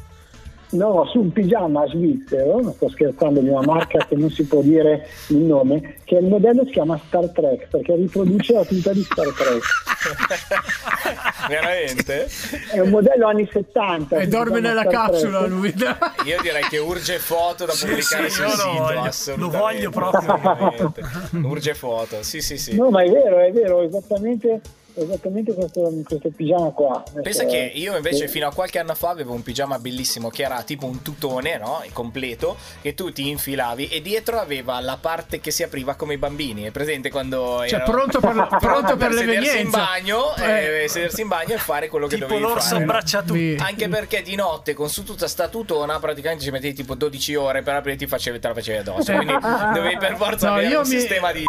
No, 0.72 1.04
su 1.10 1.18
un 1.18 1.32
pigiama 1.32 1.84
svizzero, 1.88 2.60
non 2.60 2.72
sto 2.74 2.88
scherzando, 2.88 3.40
di 3.40 3.48
una 3.48 3.62
marca 3.64 4.04
che 4.08 4.14
non 4.14 4.30
si 4.30 4.44
può 4.44 4.60
dire 4.62 5.06
il 5.28 5.38
nome, 5.38 5.96
che 6.04 6.16
il 6.16 6.26
modello 6.26 6.64
si 6.64 6.70
chiama 6.72 7.00
Star 7.06 7.28
Trek 7.30 7.66
perché 7.68 7.96
riproduce 7.96 8.52
la 8.52 8.64
tuta 8.64 8.92
di 8.92 9.02
Star 9.02 9.26
Trek. 9.32 9.62
Veramente? 11.48 12.28
È 12.72 12.78
un 12.80 12.90
modello 12.90 13.26
anni 13.26 13.48
70. 13.50 14.16
E 14.18 14.26
dorme 14.28 14.60
nella 14.60 14.82
Star 14.82 15.08
Trek. 15.10 15.10
capsula 15.22 15.46
lui. 15.46 15.74
Io 16.26 16.36
direi 16.40 16.62
che 16.64 16.78
urge 16.78 17.18
foto 17.18 17.64
da 17.64 17.72
Sì, 17.72 17.86
pubblicare 17.86 18.28
sì, 18.30 18.36
sul 18.42 18.48
sito. 18.50 18.72
voglio. 18.82 19.00
assolutamente. 19.00 19.56
Lo 19.56 19.62
voglio 19.62 19.90
proprio. 19.90 20.92
Urge 21.48 21.74
foto, 21.74 22.22
sì, 22.22 22.40
sì, 22.40 22.56
sì. 22.58 22.76
No, 22.76 22.90
ma 22.90 23.02
è 23.02 23.10
vero, 23.10 23.38
è 23.40 23.50
vero, 23.50 23.82
esattamente, 23.82 24.60
esattamente 24.94 25.54
questo, 25.54 25.92
questo 26.04 26.30
pigiama 26.34 26.70
qua. 26.70 27.02
Pensa 27.22 27.42
Eh, 27.44 27.46
che 27.46 27.72
io 27.74 27.96
invece 27.96 28.24
eh, 28.24 28.28
fino 28.28 28.46
a 28.48 28.52
qualche 28.52 28.78
anno 28.78 28.94
fa 28.94 29.10
avevo 29.10 29.32
un 29.32 29.42
pigiama 29.42 29.78
bellissimo 29.78 30.28
che 30.30 30.42
era 30.42 30.62
tipo 30.62 30.86
un 30.86 31.02
tutone, 31.02 31.58
no? 31.58 31.82
Completo, 31.92 32.56
che 32.82 32.94
tu 32.94 33.12
ti 33.12 33.28
infilavi 33.28 33.88
e 33.88 34.00
dietro 34.02 34.38
aveva 34.38 34.80
la 34.80 34.98
parte 35.00 35.40
che 35.40 35.50
si 35.50 35.62
apriva 35.62 35.94
come 35.94 36.14
i 36.14 36.18
bambini. 36.18 36.64
È 36.64 36.70
presente 36.70 37.10
quando 37.10 37.64
Cioè, 37.66 37.82
pronto 37.82 38.20
per, 38.20 38.46
pronto 38.60 38.96
per 38.96 39.12
sedersi 39.12 39.60
in 39.60 39.70
bagno, 39.70 40.34
Eh. 40.36 40.84
eh, 40.84 40.88
sedersi 40.88 41.20
in 41.22 41.28
bagno 41.28 41.54
e 41.54 41.58
fare 41.58 41.88
quello 41.88 42.06
che 42.06 42.14
Tipo 42.16 42.26
dovevi 42.28 42.42
l'orso 42.42 42.68
fare. 42.68 42.84
no? 42.84 42.90
abbraccia 42.90 43.22
tutti. 43.22 43.38
Vi- 43.38 43.56
Anche 43.60 43.88
perché 43.88 44.22
di 44.22 44.34
notte 44.34 44.74
con 44.74 44.88
su 44.88 45.04
tutta 45.04 45.28
sta 45.28 45.48
tutona 45.48 45.98
praticamente 45.98 46.44
ci 46.44 46.50
mettevi 46.50 46.74
tipo 46.74 46.94
12 46.94 47.34
ore 47.34 47.62
per 47.62 47.74
aprire 47.76 47.96
ti 47.96 48.06
facevi, 48.06 48.38
te 48.38 48.48
la 48.48 48.54
facevi 48.54 48.78
addosso. 48.78 49.12
Quindi 49.12 49.34
dovevi 49.74 49.96
per 49.98 50.16
forza 50.16 50.48
No, 50.48 50.54
avere 50.54 50.74
un 50.76 50.80
mi- 50.82 50.86
sistema 50.86 51.32
di. 51.32 51.44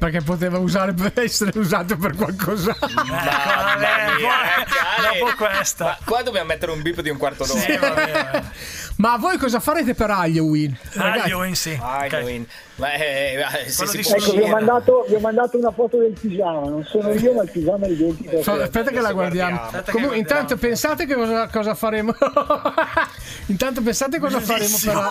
Perché 0.00 0.22
poteva 0.22 0.56
usare 0.56 0.94
per 0.94 1.12
essere 1.22 1.56
usato 1.58 1.94
per 1.98 2.16
qualcos'altro. 2.16 2.88
Mamma 3.04 3.74
vabbè, 3.74 4.16
mia, 4.16 4.28
poi- 4.56 4.64
cane. 4.64 5.18
dopo 5.18 5.36
questa. 5.36 5.84
Ma 5.84 5.98
qua 6.06 6.22
dobbiamo 6.22 6.46
mettere 6.46 6.72
un 6.72 6.80
bip 6.80 7.02
di 7.02 7.10
un 7.10 7.18
quarto 7.18 7.44
d'ora. 7.44 7.60
Sì, 7.60 7.76
va 7.76 7.90
bene. 7.90 8.50
Ma 8.96 9.16
voi 9.16 9.38
cosa 9.38 9.60
farete 9.60 9.94
per 9.94 10.10
Halloween? 10.10 10.76
Halloween, 10.96 11.54
sì. 11.54 11.78
Halloween. 11.80 12.46
Ma 12.76 12.92
eh, 12.94 13.34
eh, 13.66 13.70
se 13.70 13.86
si 13.86 14.00
può 14.00 14.14
Ecco, 14.14 14.32
vi 14.32 14.40
ho, 14.42 14.46
mandato, 14.48 15.04
vi 15.08 15.14
ho 15.14 15.20
mandato 15.20 15.58
una 15.58 15.70
foto 15.70 15.98
del 15.98 16.12
pigiama, 16.18 16.68
non 16.68 16.84
sono 16.84 17.12
io, 17.12 17.32
ma 17.34 17.42
il 17.42 17.50
pigiama 17.50 17.86
è 17.86 17.90
identico. 17.90 18.30
te. 18.40 18.50
aspetta 18.62 18.90
che 18.90 19.00
la 19.00 19.12
guardiamo. 19.12 19.56
guardiamo. 19.56 19.70
Comunque, 19.70 19.92
guardiamo. 19.92 20.14
intanto 20.14 20.56
pensate 20.56 21.06
che 21.06 21.14
cosa, 21.14 21.48
cosa 21.48 21.74
faremo. 21.74 22.14
intanto 23.46 23.82
pensate 23.82 24.18
cosa 24.18 24.40
faremo 24.40 24.76
per, 24.82 24.94
Bellissimo. 24.94 25.06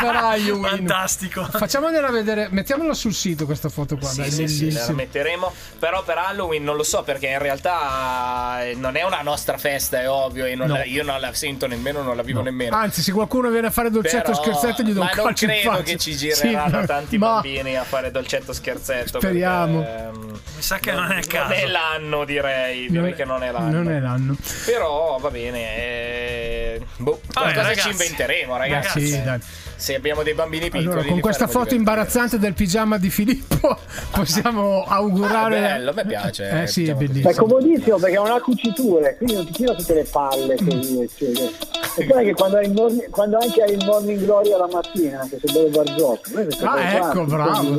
per 0.00 0.16
Halloween. 0.16 0.76
Fantastico. 0.76 1.44
Facciamogliela 1.44 2.10
vedere, 2.10 2.48
mettiamola 2.50 2.94
sul 2.94 3.12
sito 3.14 3.44
questa 3.44 3.68
foto 3.68 3.96
qua. 3.96 4.08
Sì, 4.08 4.20
dai, 4.20 4.30
sì, 4.30 4.48
sì, 4.48 4.72
la 4.72 4.90
metteremo. 4.92 5.52
Però 5.78 6.02
per 6.04 6.18
Halloween 6.18 6.62
non 6.62 6.76
lo 6.76 6.82
so 6.84 7.02
perché 7.02 7.26
in 7.28 7.38
realtà 7.38 8.64
eh, 8.64 8.74
non 8.74 8.96
è 8.96 9.02
una 9.04 9.20
nostra 9.22 9.56
festa, 9.58 10.00
è 10.00 10.08
ovvio. 10.08 10.44
E 10.46 10.54
non 10.54 10.68
No. 10.68 10.74
la- 10.76 10.84
io 10.84 11.02
non 11.02 11.18
la 11.20 11.32
sento 11.34 11.66
nemmeno, 11.66 12.02
non 12.02 12.14
la 12.14 12.22
vivo 12.22 12.42
nemmeno. 12.42 12.76
Anzi, 12.76 13.02
se 13.10 13.16
qualcuno 13.16 13.50
viene 13.50 13.66
a 13.66 13.70
fare 13.70 13.90
dolcetto 13.90 14.30
Però- 14.30 14.42
scherzetto, 14.42 14.82
gli 14.82 14.92
do 14.92 15.00
un 15.00 15.06
ma 15.06 15.12
non 15.14 15.24
calcio 15.24 15.44
in 15.44 15.50
credo 15.50 15.70
faccia. 15.70 15.82
che 15.82 15.96
ci 15.98 16.12
Sì, 16.16 16.28
gireranno 16.34 16.86
tanti 16.86 17.18
ma- 17.18 17.32
bambini 17.34 17.76
a 17.76 17.82
fare 17.84 18.10
dolcetto 18.10 18.52
scherzetto. 18.52 19.18
Speriamo. 19.18 19.80
perché, 19.80 20.02
ehm, 20.04 20.38
Mi 20.56 20.62
sa 20.66 20.78
che 20.78 20.92
non 20.92 21.10
è 21.10 21.18
il 21.18 21.26
caso. 21.26 21.48
Non 21.48 21.58
è 21.58 21.66
l'anno, 21.66 22.24
direi. 22.24 22.88
Direi 22.90 23.14
che 23.14 23.24
non 23.24 23.42
è 23.42 23.50
l'anno. 23.50 23.70
Non 23.82 23.90
è 23.90 23.98
l'anno. 23.98 24.36
Però 24.66 25.16
va 25.18 25.30
bene. 25.30 25.76
eh, 25.76 26.80
boh, 26.98 27.12
Vabbè, 27.12 27.32
qualcosa 27.32 27.62
ragazzi. 27.62 27.80
ci 27.80 27.90
inventeremo, 27.90 28.56
ragazzi. 28.56 29.06
Sì, 29.06 29.22
dai. 29.22 29.38
Se 29.76 29.94
abbiamo 29.94 30.22
dei 30.22 30.34
bambini 30.34 30.64
piccoli. 30.64 30.84
Allora, 30.84 31.04
con 31.04 31.20
questa 31.20 31.46
foto 31.46 31.70
divertire. 31.70 31.78
imbarazzante 31.78 32.38
del 32.38 32.52
pigiama 32.52 32.98
di 32.98 33.08
Filippo 33.08 33.78
possiamo 34.12 34.84
augurare. 34.86 35.56
Ah, 35.56 35.60
bello, 35.76 35.92
me 35.94 36.04
piace, 36.04 36.62
Eh 36.62 36.66
sì, 36.66 36.80
è 36.80 36.92
diciamo 36.92 37.00
è 37.00 37.04
bellissimo. 37.06 37.46
comodissimo 37.46 37.96
perché 37.98 38.16
non 38.16 38.30
ha 38.30 38.40
cuciture, 38.40 39.16
quindi 39.16 39.34
non 39.36 39.46
ti 39.46 39.52
tira 39.52 39.74
tutte 39.74 39.94
le 39.94 40.04
palle 40.04 40.56
così, 40.56 41.00
eccetera. 41.00 41.48
E 41.96 42.04
poi 42.06 42.24
che 42.24 42.34
quando, 42.34 42.56
hai 42.56 42.66
il 42.66 42.72
morning- 42.72 43.10
quando 43.10 43.38
anche 43.38 43.62
hai 43.62 43.72
il 43.72 43.84
morning 43.84 44.20
glory 44.22 44.52
alla 44.52 44.68
mattina, 44.70 45.20
anche 45.20 45.38
se 45.44 45.52
dove 45.52 45.68
Barzotto. 45.68 46.30
Ah, 46.62 46.94
ecco, 46.94 47.24
bravo. 47.24 47.78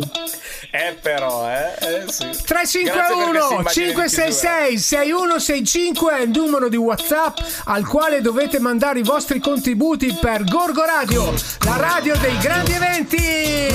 Eh, 0.74 0.95
però, 1.02 1.50
eh. 1.50 1.74
eh 1.80 2.04
sì. 2.12 2.30
351 2.45 3.63
566 3.65 4.78
6165 4.78 6.17
è 6.17 6.21
il 6.21 6.30
numero 6.30 6.69
di 6.69 6.78
WhatsApp 6.78 7.38
al 7.65 7.86
quale 7.86 8.21
dovete 8.21 8.60
mandare 8.60 9.00
i 9.00 9.04
vostri 9.04 9.39
contributi 9.39 10.17
per 10.19 10.43
Gorgo 10.45 10.86
Radio, 10.86 11.34
la 11.65 11.76
radio 11.78 12.15
dei 12.17 12.38
grandi 12.38 12.71
eventi. 12.74 13.69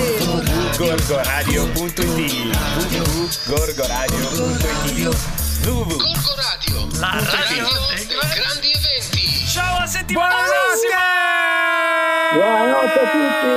Gorgoradio.it 0.79 2.05
www.gorgoradio.it 3.47 5.45
www. 5.67 5.97
Gorgo 5.97 6.35
Radio, 6.37 6.87
La 7.01 7.11
radio 7.13 7.67
dei 7.95 8.07
grandi 8.07 8.39
eventi. 8.39 8.56
Settimana 10.07 10.37
Buonanotte! 10.37 10.95
Buonanotte 12.33 13.01
a 13.01 13.11
tutti! 13.11 13.51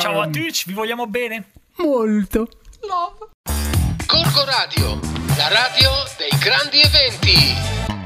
Ciao 0.00 0.20
a 0.20 0.26
tutti, 0.28 0.62
vi 0.66 0.72
vogliamo 0.72 1.08
bene. 1.08 1.50
Molto. 1.78 2.46
Gorgo 4.06 4.44
Radio, 4.44 5.00
la 5.36 5.48
radio 5.48 5.90
dei 6.16 6.30
grandi 6.38 6.80
eventi. 6.80 7.97